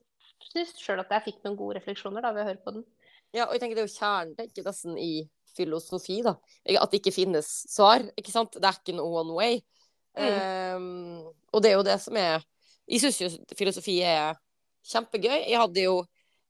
Syns 0.53 0.73
sjøl 0.79 0.99
at 0.99 1.09
jeg 1.09 1.33
fikk 1.33 1.43
noen 1.43 1.57
gode 1.57 1.75
refleksjoner 1.79 2.21
da 2.21 2.31
ved 2.31 2.43
å 2.43 2.47
høre 2.47 2.63
på 2.63 2.73
den. 2.73 2.85
Ja, 3.33 3.45
og 3.45 3.53
jeg 3.53 3.61
tenker 3.61 3.75
det 3.75 3.83
er 3.83 3.87
jo 3.87 3.99
kjernen 3.99 4.35
tenker 4.35 4.63
nesten 4.63 4.97
i 4.97 5.27
filosofi, 5.57 6.21
da. 6.25 6.35
At 6.77 6.91
det 6.93 7.01
ikke 7.01 7.15
finnes 7.15 7.49
svar, 7.71 8.05
ikke 8.19 8.33
sant. 8.33 8.57
Det 8.57 8.69
er 8.69 8.79
ikke 8.79 8.97
noe 8.97 9.23
one 9.23 9.37
way. 9.37 9.59
Um, 10.17 11.25
og 11.53 11.61
det 11.63 11.71
er 11.71 11.75
jo 11.77 11.85
det 11.85 11.99
som 12.01 12.15
er 12.17 12.41
Jeg 12.89 13.03
syns 13.03 13.19
jo 13.21 13.27
filosofi 13.59 13.99
er 14.07 14.37
kjempegøy. 14.87 15.43
Jeg 15.43 15.59
hadde 15.59 15.83
jo 15.83 15.99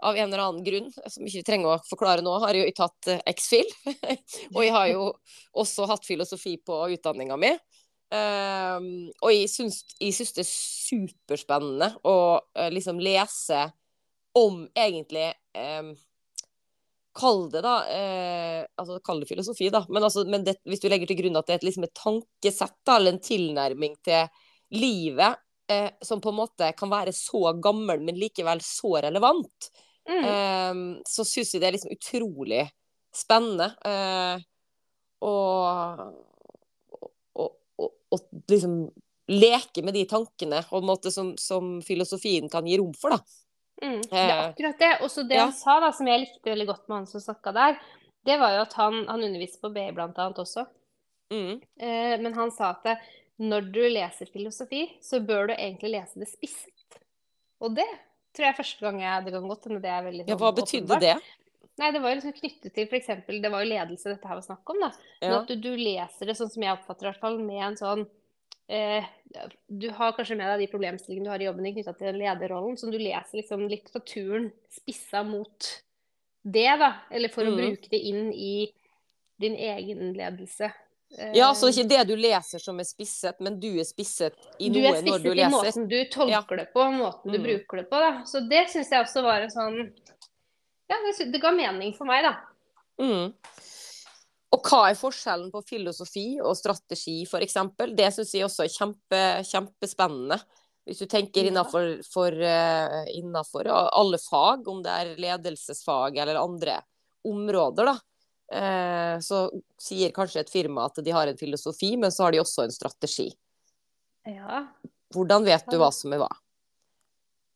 av 0.06 0.14
en 0.14 0.28
eller 0.28 0.44
annen 0.44 0.66
grunn, 0.66 0.92
som 1.10 1.26
ikke 1.26 1.42
trenger 1.46 1.72
å 1.74 1.80
forklare 1.88 2.22
nå, 2.22 2.36
har 2.44 2.54
jeg 2.54 2.68
jo 2.68 2.76
tatt 2.78 3.10
uh, 3.10 3.24
X-FIL. 3.34 3.72
og 4.56 4.62
jeg 4.62 4.76
har 4.76 4.92
jo 4.92 5.08
også 5.58 5.88
hatt 5.90 6.06
filosofi 6.06 6.58
på 6.62 6.84
utdanninga 6.94 7.40
mi. 7.42 7.50
Um, 8.14 9.10
og 9.20 9.34
jeg 9.34 9.50
syns, 9.52 9.82
jeg 10.00 10.14
syns 10.16 10.36
det 10.38 10.44
er 10.46 10.52
superspennende 10.54 11.90
å 12.08 12.18
uh, 12.40 12.70
liksom 12.72 13.02
lese 13.04 13.66
om 14.38 14.62
egentlig 14.78 15.32
um, 15.58 15.92
Kall 17.18 17.48
det 17.54 17.64
da 17.66 17.74
eh, 17.90 18.62
altså 18.78 19.00
Kall 19.06 19.24
det 19.24 19.30
filosofi, 19.32 19.72
da. 19.74 19.82
Men, 19.90 20.06
altså, 20.06 20.24
men 20.30 20.46
det, 20.46 20.58
hvis 20.70 20.84
du 20.84 20.88
legger 20.92 21.10
til 21.10 21.18
grunn 21.24 21.40
at 21.40 21.48
det 21.50 21.56
er 21.56 21.62
et, 21.62 21.68
liksom 21.72 21.88
et 21.88 21.96
tankesett 21.98 22.78
da, 22.86 23.00
eller 23.00 23.16
en 23.16 23.24
tilnærming 23.26 23.98
til 24.06 24.30
livet 24.78 25.40
eh, 25.72 25.90
som 26.06 26.22
på 26.22 26.30
en 26.34 26.40
måte 26.44 26.70
kan 26.78 26.92
være 26.92 27.16
så 27.16 27.54
gammel, 27.64 28.04
men 28.06 28.20
likevel 28.22 28.62
så 28.66 28.98
relevant, 29.10 29.72
Mm. 30.08 30.24
eh, 30.24 31.02
så 31.04 31.26
syns 31.28 31.50
jeg 31.52 31.60
det 31.60 31.68
er 31.68 31.74
liksom 31.76 31.92
utrolig 31.92 32.62
spennende. 33.12 33.66
Eh, 33.84 34.46
og, 35.28 36.14
og, 37.36 37.50
og, 37.76 37.92
og 38.16 38.48
liksom 38.48 38.78
leke 39.28 39.84
med 39.84 39.98
de 39.98 40.06
tankene 40.08 40.62
og 40.70 40.80
en 40.80 40.88
måte 40.88 41.12
som, 41.12 41.34
som 41.42 41.82
filosofien 41.84 42.48
kan 42.52 42.68
gi 42.70 42.78
rom 42.80 42.94
for, 42.96 43.18
da. 43.18 43.20
Mm, 43.84 44.02
det 44.10 44.18
er 44.24 44.40
akkurat 44.50 44.80
det. 44.82 44.92
Og 45.06 45.12
så 45.14 45.24
det 45.28 45.38
ja. 45.38 45.46
han 45.46 45.54
sa, 45.54 45.80
da, 45.84 45.92
som 45.94 46.08
jeg 46.10 46.24
likte 46.26 46.50
veldig 46.50 46.68
godt 46.72 46.88
med 46.88 46.98
han 46.98 47.08
som 47.12 47.24
snakka 47.24 47.54
der, 47.56 47.78
det 48.28 48.40
var 48.42 48.56
jo 48.56 48.64
at 48.66 48.74
han, 48.80 49.04
han 49.08 49.24
underviste 49.24 49.62
på 49.64 49.72
BI 49.76 49.86
blant 49.96 50.18
annet 50.20 50.42
også. 50.44 50.66
Mm. 51.34 51.60
Eh, 51.80 52.16
men 52.24 52.34
han 52.38 52.52
sa 52.56 52.74
at 52.76 53.04
når 53.38 53.68
du 53.72 53.82
leser 53.86 54.30
filosofi, 54.34 54.88
så 55.04 55.20
bør 55.22 55.52
du 55.52 55.54
egentlig 55.58 55.94
lese 55.94 56.20
det 56.24 56.30
spisset. 56.32 57.00
Og 57.62 57.76
det 57.78 57.86
tror 58.38 58.50
jeg 58.50 58.58
første 58.60 58.86
gang 58.86 59.00
jeg 59.02 59.26
Det 59.26 59.32
kan 59.34 59.48
godt 59.50 59.64
hende 59.66 59.80
det 59.82 59.90
er 59.90 60.04
veldig 60.06 60.26
Ja, 60.28 60.34
sånn 60.36 60.42
hva 60.44 60.52
betydde 60.58 60.94
åpenbart. 60.94 61.06
det? 61.06 61.38
Nei, 61.78 61.90
det 61.94 62.02
var 62.02 62.10
jo 62.12 62.18
liksom 62.18 62.34
knyttet 62.34 62.74
til 62.74 62.88
f.eks. 62.90 63.10
Det 63.30 63.52
var 63.54 63.62
jo 63.64 63.70
ledelse 63.70 64.10
dette 64.10 64.30
her 64.30 64.38
var 64.40 64.46
snakk 64.46 64.72
om, 64.74 64.80
da. 64.82 64.92
Men 65.22 65.32
Ja. 65.32 65.40
at 65.42 65.52
du, 65.52 65.56
du 65.62 65.72
leser 65.78 66.26
det 66.30 66.36
sånn 66.38 66.50
som 66.50 66.64
jeg 66.66 66.74
oppfatter 66.74 67.06
det, 67.06 67.10
i 67.10 67.12
hvert 67.14 67.26
fall, 67.26 67.38
med 67.46 67.62
en 67.68 67.78
sånn 67.78 68.06
eh, 68.70 69.04
Du 69.68 69.90
har 69.92 70.14
kanskje 70.14 70.38
med 70.38 70.48
deg 70.48 70.60
de 70.68 70.72
problemstillingene 70.72 71.26
du 71.28 71.30
har 71.30 71.42
i 71.42 71.46
jobben 71.50 71.64
din 71.68 71.76
knytta 71.76 71.94
til 71.98 72.16
lederrollen, 72.18 72.78
som 72.80 72.90
du 72.92 72.98
leser 72.98 73.38
liksom 73.42 73.68
litteraturen 73.70 74.52
spissa 74.72 75.24
mot 75.24 75.68
det, 76.44 76.78
da. 76.80 76.94
Eller 77.12 77.30
for 77.30 77.44
å 77.44 77.52
Mhm. 77.52 77.58
bruke 77.58 77.90
det 77.90 78.00
inn 78.08 78.32
i 78.34 78.72
din 79.40 79.56
egen 79.56 80.14
ledelse. 80.14 80.72
Eh, 81.18 81.32
Ja, 81.36 81.54
så 81.54 81.68
det 81.68 81.76
er 81.78 81.84
ikke 81.84 81.90
det 81.90 82.08
du 82.08 82.16
leser 82.16 82.60
som 82.60 82.80
er 82.80 82.84
spisset, 82.84 83.40
men 83.40 83.60
du 83.60 83.68
er 83.80 83.84
spisset 83.84 84.34
i 84.60 84.70
noe 84.70 84.96
er 84.96 85.02
når 85.04 85.22
du 85.24 85.30
leser. 85.34 85.34
Du 85.36 85.42
er 85.42 85.50
spisset 85.50 85.78
i 85.78 85.80
måten 85.80 85.88
du 85.90 86.06
tolker 86.10 86.58
det 86.58 86.74
på, 86.74 86.80
måten 86.92 87.32
du 87.32 87.38
Mm. 87.38 87.44
bruker 87.44 87.78
det 87.78 87.90
på. 87.90 88.00
da. 88.00 88.24
Så 88.24 88.48
det 88.50 88.68
syns 88.70 88.90
jeg 88.90 89.04
også 89.06 89.22
var 89.24 89.42
en 89.42 89.50
sånn 89.50 89.94
Ja, 90.90 90.96
det, 91.04 91.32
det 91.34 91.42
ga 91.42 91.52
mening 91.52 91.94
for 91.94 92.06
meg, 92.06 92.24
da. 92.24 92.38
Mm. 93.00 93.34
Og 94.56 94.64
hva 94.64 94.86
er 94.90 94.96
forskjellen 94.96 95.50
på 95.52 95.62
filosofi 95.68 96.28
og 96.40 96.56
strategi, 96.56 97.20
f.eks.? 97.28 97.58
Det 97.98 98.08
syns 98.16 98.34
jeg 98.36 98.46
også 98.48 98.64
er 98.64 98.72
kjempe, 98.72 99.22
kjempespennende. 99.50 100.38
Hvis 100.88 101.02
du 101.04 101.08
tenker 101.12 101.50
innenfor 101.50 101.98
for, 102.08 102.32
uh, 102.32 103.02
innenfor 103.12 103.68
alle 103.68 104.20
fag, 104.24 104.70
om 104.72 104.80
det 104.86 104.94
er 104.94 105.18
ledelsesfag 105.20 106.22
eller 106.24 106.40
andre 106.40 106.80
områder, 107.28 107.92
da. 107.92 107.98
Uh, 108.48 109.20
så 109.20 109.42
sier 109.84 110.14
kanskje 110.16 110.46
et 110.46 110.54
firma 110.54 110.86
at 110.88 111.02
de 111.04 111.12
har 111.12 111.28
en 111.28 111.40
filosofi, 111.40 111.92
men 112.00 112.14
så 112.16 112.24
har 112.24 112.38
de 112.38 112.40
også 112.40 112.64
en 112.64 112.76
strategi. 112.76 113.28
Ja. 114.32 114.64
Hvordan 115.12 115.44
vet 115.48 115.68
du 115.68 115.76
hva 115.82 115.92
som 115.96 116.16
er 116.16 116.24
hva? 116.24 116.32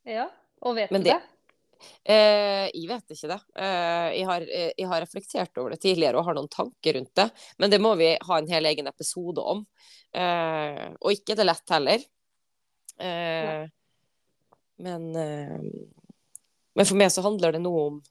ja. 0.07 0.27
Og 0.61 0.75
vet 0.77 0.91
du 0.91 0.99
det? 1.01 1.15
Eh, 2.03 2.67
jeg 2.73 2.87
vet 2.89 3.13
ikke 3.15 3.29
det. 3.31 3.39
Eh, 3.55 4.07
jeg, 4.17 4.25
har, 4.29 4.45
eh, 4.45 4.71
jeg 4.77 4.89
har 4.91 5.03
reflektert 5.03 5.61
over 5.61 5.75
det 5.75 5.81
tidligere 5.83 6.19
og 6.19 6.27
har 6.27 6.37
noen 6.37 6.51
tanker 6.51 6.97
rundt 6.97 7.13
det. 7.17 7.27
Men 7.61 7.73
det 7.73 7.81
må 7.83 7.95
vi 7.99 8.13
ha 8.15 8.37
en 8.37 8.49
hel 8.51 8.69
egen 8.71 8.89
episode 8.91 9.43
om. 9.53 9.65
Eh, 10.13 10.87
og 10.99 11.13
ikke 11.15 11.37
det 11.39 11.47
lett 11.47 11.75
heller. 11.75 12.07
Eh, 13.01 13.65
men, 14.81 15.09
eh, 15.15 15.59
men 16.75 16.87
for 16.87 16.99
meg 16.99 17.13
så 17.13 17.23
handler 17.25 17.57
det 17.57 17.63
noe 17.65 17.85
om 17.91 18.01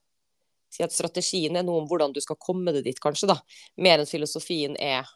Si 0.70 0.84
at 0.86 0.94
strategien 0.94 1.56
er 1.58 1.64
noe 1.66 1.80
om 1.80 1.86
hvordan 1.90 2.12
du 2.14 2.20
skal 2.22 2.36
komme 2.38 2.70
det 2.70 2.84
dit, 2.86 2.98
kanskje. 3.02 3.26
da. 3.26 3.34
Mer 3.82 3.98
enn 3.98 4.06
filosofien 4.06 4.76
er 4.78 5.08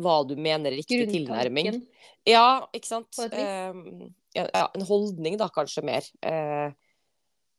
hva 0.00 0.22
du 0.24 0.32
mener 0.40 0.70
er 0.70 0.78
riktig 0.80 1.02
tilnærming. 1.10 1.82
Ja, 2.24 2.64
ikke 2.72 2.88
sant. 2.88 3.20
Ja, 3.26 4.46
en 4.66 4.86
holdning, 4.88 5.36
da, 5.40 5.50
kanskje 5.52 5.84
mer. 5.84 6.08
Eh, 6.24 6.72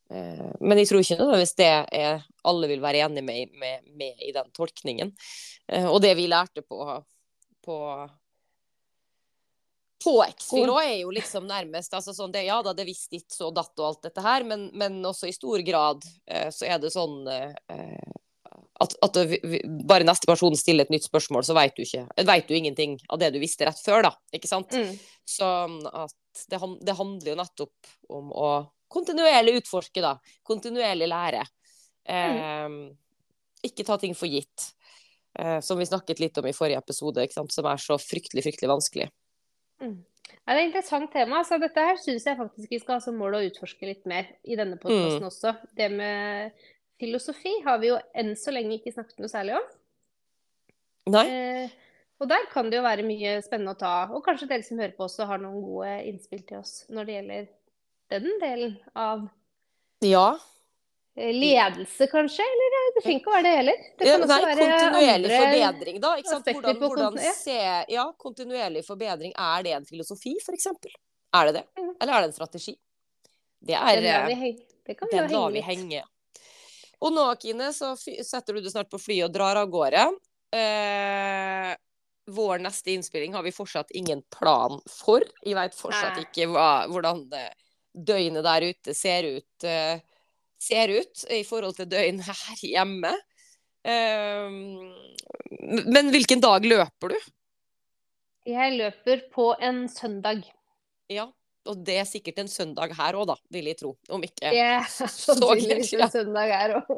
men 0.10 0.80
jeg 0.80 0.88
tror 0.90 1.04
ikke 1.04 1.18
nødvendigvis 1.20 1.58
det 1.60 1.68
er 2.00 2.22
alle 2.48 2.70
vil 2.72 2.84
være 2.84 3.04
enig 3.08 3.24
med, 3.28 3.52
med, 3.60 3.90
med 4.00 4.24
i 4.24 4.32
den 4.36 4.48
tolkningen. 4.56 5.12
Eh, 5.68 5.88
og 5.90 6.00
det 6.04 6.14
vi 6.20 6.30
lærte 6.32 6.64
på 6.64 6.80
på 7.68 7.78
på 10.04 10.14
X-Fil 10.24 10.70
òg 10.70 10.84
er 10.86 11.00
jo 11.02 11.10
liksom 11.12 11.48
nærmest 11.50 11.96
altså 11.98 12.14
sånn 12.16 12.32
det, 12.32 12.46
Ja 12.48 12.60
da, 12.64 12.72
det 12.78 12.86
visste 12.88 13.18
ikke 13.18 13.34
så 13.34 13.50
datt 13.52 13.74
og 13.82 13.88
alt 13.90 14.06
dette 14.06 14.24
her, 14.24 14.46
men, 14.48 14.70
men 14.78 15.00
også 15.10 15.28
i 15.28 15.34
stor 15.36 15.60
grad 15.66 16.06
eh, 16.30 16.48
så 16.54 16.70
er 16.70 16.78
det 16.80 16.94
sånn 16.94 17.26
eh, 17.34 18.14
at, 18.80 18.94
at 19.04 19.18
vi- 19.26 19.64
bare 19.90 20.06
neste 20.06 20.30
person 20.30 20.56
stiller 20.56 20.86
et 20.86 20.94
nytt 20.94 21.08
spørsmål, 21.10 21.44
så 21.44 21.58
vet 21.58 21.76
du 21.76 21.82
ikke 21.84 22.06
vet 22.30 22.48
du 22.48 22.54
ingenting 22.56 22.96
av 23.10 23.20
det 23.20 23.32
du 23.34 23.40
visste 23.42 23.66
rett 23.66 23.82
før, 23.82 24.06
da. 24.06 24.14
Ikke 24.38 24.50
sant? 24.50 24.72
Mm. 24.78 24.94
Sånn 25.28 25.80
at 25.90 26.14
det, 26.48 26.62
det 26.86 26.96
handler 27.02 27.34
jo 27.34 27.40
nettopp 27.42 27.92
om 28.14 28.30
å 28.32 28.52
kontinuerlig 28.92 29.58
utforske, 29.62 30.02
da. 30.04 30.16
Kontinuerlig 30.48 31.08
lære. 31.12 31.44
Eh, 32.08 32.68
ikke 33.68 33.86
ta 33.88 33.98
ting 34.02 34.16
for 34.16 34.32
gitt. 34.32 34.72
Eh, 35.38 35.60
som 35.62 35.78
vi 35.78 35.86
snakket 35.86 36.20
litt 36.24 36.38
om 36.40 36.48
i 36.50 36.56
forrige 36.56 36.80
episode, 36.82 37.26
som 37.34 37.66
er 37.70 37.82
så 37.82 37.98
fryktelig, 38.02 38.46
fryktelig 38.48 38.72
vanskelig. 38.72 39.10
Mm. 39.84 39.98
Ja, 40.48 40.54
det 40.56 40.58
er 40.58 40.62
et 40.64 40.70
interessant 40.72 41.12
tema. 41.14 41.44
Så 41.46 41.60
dette 41.62 41.84
her 41.84 42.00
syns 42.02 42.26
jeg 42.26 42.40
faktisk 42.40 42.72
vi 42.72 42.80
skal 42.82 42.98
ha 42.98 43.04
som 43.04 43.18
mål 43.20 43.38
å 43.38 43.44
utforske 43.46 43.86
litt 43.86 44.06
mer 44.10 44.32
i 44.44 44.56
denne 44.56 44.80
podkasten 44.80 45.22
Mm. 45.22 45.28
også. 45.30 45.54
Det 45.76 45.92
med 45.92 46.52
filosofi 47.00 47.54
har 47.64 47.78
vi 47.80 47.92
jo 47.92 48.00
enn 48.16 48.34
så 48.36 48.52
lenge 48.52 48.80
ikke 48.80 48.94
snakket 48.96 49.20
noe 49.20 49.30
særlig 49.30 49.58
om. 49.60 49.68
Nei? 51.14 51.26
Eh, 51.28 51.70
og 52.20 52.28
der 52.28 52.48
kan 52.52 52.70
det 52.70 52.80
jo 52.80 52.84
være 52.84 53.06
mye 53.06 53.38
spennende 53.46 53.76
å 53.76 53.80
ta. 53.80 54.10
Og 54.12 54.26
kanskje 54.26 54.48
dere 54.50 54.64
som 54.64 54.80
hører 54.80 54.96
på 54.98 55.06
også 55.06 55.28
har 55.28 55.38
noen 55.38 55.62
gode 55.62 55.92
innspill 56.10 56.42
til 56.48 56.58
oss 56.58 56.86
når 56.90 57.06
det 57.06 57.14
gjelder 57.20 57.48
den 58.10 58.28
delen 58.42 58.78
av 58.96 59.28
Ja. 60.06 60.40
eh, 61.18 61.34
ledelse, 61.34 62.08
kanskje? 62.12 62.46
Eller 62.46 62.76
det 62.96 63.04
trenger 63.04 63.20
ikke 63.20 63.32
å 63.32 63.36
være 63.36 63.44
det 63.44 63.56
heller. 63.58 63.78
Det 63.98 64.08
Ja, 64.08 64.18
nei, 64.18 64.26
også 64.28 64.46
være 64.46 64.68
kontinuerlig 64.68 65.32
forbedring, 65.42 66.02
da. 66.02 66.16
Ikke 66.18 66.30
sant? 66.30 66.46
Hvordan, 66.46 66.78
hvordan 66.84 67.20
se 67.36 67.86
Ja, 67.90 68.12
kontinuerlig 68.18 68.86
forbedring. 68.86 69.34
Er 69.38 69.64
det 69.64 69.72
en 69.74 69.86
filosofi, 69.86 70.36
f.eks.? 70.42 70.68
Er 71.34 71.46
det 71.46 71.54
det? 71.54 71.66
Mm. 71.78 71.96
Eller 72.02 72.14
er 72.14 72.22
det 72.22 72.30
en 72.30 72.38
strategi? 72.38 72.78
Det 73.60 73.76
er 73.76 74.02
Den 74.02 74.04
lar 74.14 74.28
vi 74.28 74.34
eh. 74.52 74.56
Det 74.86 74.96
kan 74.98 75.10
vi 75.12 75.18
Den 75.18 75.32
lar 75.32 75.50
henge 75.50 75.54
vi 75.54 75.62
henge. 75.62 76.04
Og 77.02 77.12
nå, 77.14 77.26
Kine, 77.42 77.74
så 77.74 77.92
setter 77.98 78.54
du 78.54 78.62
deg 78.62 78.72
snart 78.72 78.90
på 78.90 78.98
flyet 79.02 79.26
og 79.28 79.34
drar 79.34 79.56
av 79.60 79.68
gårde. 79.70 80.06
Eh, 80.56 81.76
vår 82.28 82.60
neste 82.64 82.92
innspilling 82.94 83.34
har 83.34 83.44
vi 83.44 83.52
fortsatt 83.52 83.92
ingen 83.92 84.22
plan 84.34 84.80
for. 84.90 85.22
Jeg 85.44 85.56
vet 85.56 85.76
fortsatt 85.78 86.18
ikke 86.24 86.48
hva, 86.52 86.88
hvordan 86.90 87.30
det 87.30 87.46
døgnet 87.98 88.46
der 88.46 88.68
ute 88.70 88.94
ser 88.98 89.28
ut, 89.38 89.66
eh, 89.68 90.00
ser 90.62 90.94
ut 91.00 91.26
i 91.34 91.42
forhold 91.48 91.78
til 91.80 91.90
døgnet 91.92 92.28
her 92.30 92.62
hjemme. 92.62 93.14
Eh, 93.88 94.60
men 95.88 96.14
hvilken 96.14 96.44
dag 96.44 96.66
løper 96.68 97.16
du? 97.16 97.18
Jeg 98.48 98.78
løper 98.78 99.26
på 99.34 99.50
en 99.60 99.88
søndag. 99.92 100.46
Ja, 101.12 101.28
og 101.68 101.84
det 101.88 101.98
er 102.00 102.08
sikkert 102.08 102.40
en 102.44 102.52
søndag 102.52 102.94
her 102.96 103.18
òg, 103.20 103.28
da, 103.32 103.36
vil 103.52 103.68
jeg 103.72 103.80
tro. 103.82 103.94
Om 104.14 104.24
ikke 104.24 104.52
Det 104.56 104.64
er 104.64 104.88
sannsynligvis 104.92 105.94
en 105.98 106.12
søndag 106.14 106.54
her 106.54 106.78
òg. 106.80 106.92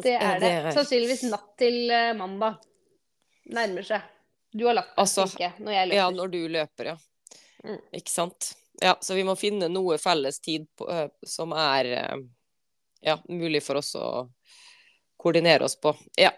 Det 0.00 0.16
er 0.16 0.40
det. 0.40 0.54
Sannsynligvis 0.76 1.26
natt 1.28 1.52
til 1.60 1.90
eh, 1.92 2.12
mandag. 2.16 2.60
Nærmer 3.50 3.86
seg. 3.86 4.06
Du 4.54 4.66
har 4.66 4.76
lagt 4.76 4.92
deg, 4.94 5.00
Altså, 5.02 5.26
ikke 5.28 5.52
når 5.62 5.76
jeg 5.76 5.88
løper. 5.90 5.98
Ja, 5.98 6.10
når 6.14 6.32
du 6.32 6.40
løper, 6.50 6.92
ja. 6.92 6.96
Mm. 7.64 7.80
Ikke 7.92 8.10
sant. 8.10 8.52
Ja, 8.80 8.98
så 9.00 9.14
vi 9.14 9.24
må 9.24 9.34
finne 9.36 9.68
noe 9.68 9.98
felles 10.00 10.40
tid 10.40 10.66
på, 10.78 10.86
eh, 10.92 11.08
som 11.26 11.52
er 11.52 11.90
eh, 11.96 12.22
ja, 13.04 13.18
mulig 13.28 13.62
for 13.64 13.80
oss 13.80 13.92
å 13.98 14.06
koordinere 15.20 15.66
oss 15.68 15.76
på. 15.80 15.92
Ja. 16.16 16.32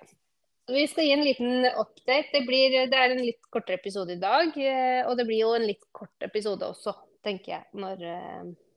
Vi 0.73 0.87
skal 0.89 1.07
gi 1.07 1.13
en 1.15 1.25
liten 1.27 1.67
update. 1.67 2.29
Det, 2.33 2.43
blir, 2.47 2.75
det 2.91 2.99
er 2.99 3.15
en 3.15 3.23
litt 3.23 3.43
kortere 3.51 3.79
episode 3.79 4.17
i 4.17 4.21
dag. 4.23 4.57
eh, 4.59 5.03
Og 5.07 5.17
det 5.19 5.27
blir 5.29 5.45
jo 5.45 5.55
en 5.55 5.67
litt 5.67 5.85
kort 5.95 6.27
episode 6.27 6.67
også, 6.67 6.95
tenker 7.23 7.57
jeg. 7.59 7.65
Når 7.79 8.07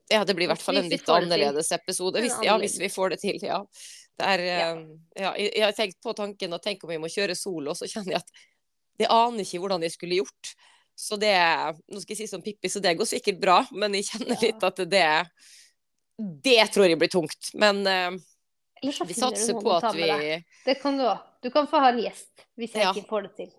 ja, 0.06 0.22
det 0.22 0.36
blir 0.38 0.46
i 0.46 0.50
hvert 0.52 0.62
fall 0.62 0.78
en 0.78 0.90
litt 0.90 1.02
det 1.02 1.14
annerledes 1.14 1.72
episode. 1.74 2.20
Hvis, 2.22 2.36
ja, 2.46 2.54
hvis 2.62 2.78
vi 2.78 2.90
får 2.92 3.16
det 3.16 3.22
til, 3.24 3.40
ja. 3.42 3.64
Det 4.16 4.28
er, 4.36 4.44
Ja. 5.18 5.32
jeg, 5.34 5.64
har 5.64 5.74
tenkt 5.74 5.98
på 6.04 6.14
tanken 6.16 6.54
å 6.54 6.62
tenke 6.62 6.86
om 6.86 6.92
vi 6.94 7.00
må 7.02 7.10
kjøre 7.10 7.34
solo, 7.34 7.74
så 7.74 7.88
kjenner 7.90 8.14
jeg 8.14 8.22
at 8.22 8.30
jeg 9.02 9.10
aner 9.12 9.42
ikke 9.42 9.58
hvordan 9.64 9.82
jeg 9.84 9.96
skulle 9.96 10.20
gjort. 10.22 10.54
Så 10.96 11.18
det 11.20 11.34
Nå 11.92 12.00
skal 12.00 12.14
jeg 12.14 12.22
si 12.22 12.30
som 12.30 12.42
Pippi, 12.42 12.70
så 12.72 12.80
det 12.80 12.94
går 12.96 13.08
sikkert 13.08 13.40
bra, 13.42 13.58
men 13.76 13.94
jeg 13.98 14.08
kjenner 14.08 14.40
litt 14.40 14.64
at 14.64 14.80
det 14.88 15.04
Det 16.16 16.62
tror 16.72 16.88
jeg 16.88 16.98
blir 16.98 17.12
tungt. 17.12 17.50
Men 17.54 17.82
uh, 17.84 18.16
vi 18.82 18.92
satser 19.16 19.60
på 19.60 19.76
at 19.76 19.92
vi. 19.96 20.08
Det 20.64 20.78
kan 20.80 20.96
du 20.96 21.04
òg. 21.04 21.20
Du 21.44 21.50
kan 21.52 21.68
få 21.68 21.80
ha 21.84 21.92
en 21.92 22.00
gjest 22.00 22.46
hvis 22.56 22.72
jeg 22.74 22.86
Ja. 22.86 22.92
ikke 22.96 23.08
får 23.08 23.26
det 23.28 23.32
til. 23.36 23.50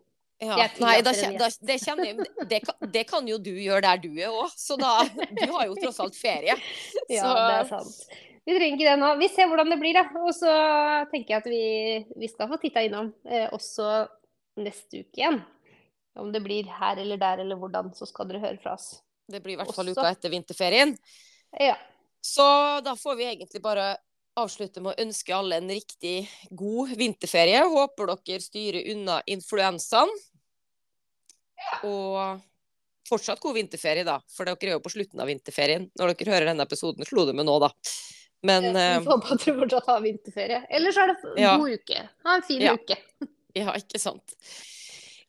ja, 0.42 0.68
Nei, 0.82 1.02
da, 1.02 1.12
da, 1.14 1.48
det 1.66 1.78
jeg 1.82 2.18
det 2.50 2.60
kan, 2.66 2.90
det 2.94 3.04
kan 3.10 3.28
jo 3.30 3.38
du 3.42 3.52
gjøre 3.54 3.82
der 3.82 4.02
du 4.02 4.10
er 4.18 4.30
òg, 4.30 4.52
så 4.58 4.78
da 4.78 5.04
Du 5.06 5.46
har 5.54 5.66
jo 5.70 5.78
tross 5.78 6.00
alt 6.00 6.18
ferie. 6.18 6.58
Ja, 7.10 7.22
Så- 7.22 7.36
det 7.38 7.54
er 7.60 7.70
sant. 7.70 8.24
Vi 8.48 8.56
trenger 8.56 8.78
ikke 8.78 8.88
det 8.88 9.00
nå. 9.02 9.08
Vi 9.20 9.28
ser 9.28 9.48
hvordan 9.52 9.70
det 9.70 9.80
blir, 9.82 9.94
da. 9.98 10.06
Og 10.24 10.32
så 10.32 10.52
tenker 11.12 11.34
jeg 11.34 11.42
at 11.42 11.48
vi, 11.52 12.20
vi 12.22 12.28
skal 12.32 12.48
få 12.48 12.56
titta 12.62 12.80
innom 12.86 13.10
eh, 13.28 13.50
også 13.52 14.08
neste 14.64 15.02
uke 15.04 15.20
igjen. 15.20 15.42
Om 16.18 16.32
det 16.34 16.42
blir 16.44 16.66
her 16.80 16.98
eller 16.98 17.18
der 17.22 17.44
eller 17.44 17.56
hvordan, 17.62 17.92
så 17.96 18.08
skal 18.10 18.28
dere 18.28 18.40
høre 18.42 18.58
fra 18.64 18.74
oss. 18.74 19.02
Det 19.30 19.42
blir 19.44 19.54
i 19.54 19.60
hvert 19.60 19.74
fall 19.76 19.88
Også. 19.92 20.02
uka 20.02 20.12
etter 20.16 20.32
vinterferien. 20.34 20.96
Ja. 21.60 21.76
Så 22.24 22.44
da 22.84 22.96
får 22.96 23.16
vi 23.20 23.26
egentlig 23.30 23.62
bare 23.62 23.96
avslutte 24.38 24.82
med 24.82 24.94
å 24.96 25.02
ønske 25.06 25.34
alle 25.36 25.58
en 25.62 25.70
riktig 25.70 26.28
god 26.52 26.92
vinterferie. 26.98 27.62
Håper 27.70 28.12
dere 28.16 28.42
styrer 28.44 28.90
unna 28.94 29.20
influensaen. 29.26 30.12
Og 31.88 32.42
fortsatt 33.08 33.40
god 33.44 33.56
vinterferie, 33.58 34.06
da. 34.08 34.20
For 34.32 34.48
dere 34.48 34.72
er 34.72 34.76
jo 34.78 34.84
på 34.84 34.92
slutten 34.94 35.22
av 35.24 35.30
vinterferien. 35.32 35.90
Når 36.00 36.14
dere 36.14 36.34
hører 36.36 36.50
denne 36.52 36.66
episoden, 36.68 37.06
slo 37.08 37.26
det 37.30 37.36
med 37.38 37.48
nå, 37.50 37.58
da. 37.64 37.72
Men 38.46 38.70
Vi 38.70 38.80
eh, 38.84 39.00
får 39.04 39.14
håpe 39.16 39.34
at 39.34 39.46
dere 39.46 39.60
fortsatt 39.64 39.88
har 39.92 40.02
vinterferie. 40.06 40.60
Ellers 40.70 40.98
er 41.02 41.08
det 41.14 41.18
en 41.24 41.42
Ja. 41.44 41.54
god 41.58 41.78
uke. 41.80 42.02
Ha 42.26 42.36
en 42.36 42.46
fin 42.48 42.62
Ja. 42.62 42.74
uke. 42.78 42.98
ja, 43.56 43.74
ikke 43.74 44.00
sant. 44.00 44.36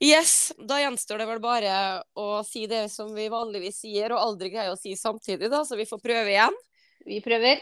Yes, 0.00 0.52
da 0.62 0.78
gjenstår 0.78 1.18
det 1.18 1.26
vel 1.26 1.40
bare 1.42 1.72
å 2.14 2.42
si 2.46 2.66
det 2.70 2.84
som 2.92 3.10
vi 3.16 3.26
vanligvis 3.32 3.80
sier, 3.82 4.12
og 4.14 4.20
aldri 4.22 4.52
greier 4.52 4.70
å 4.76 4.78
si 4.78 4.94
samtidig, 4.96 5.50
da, 5.50 5.64
så 5.66 5.74
vi 5.78 5.88
får 5.90 5.98
prøve 6.04 6.30
igjen. 6.30 6.58
Vi 7.08 7.18
prøver. 7.24 7.58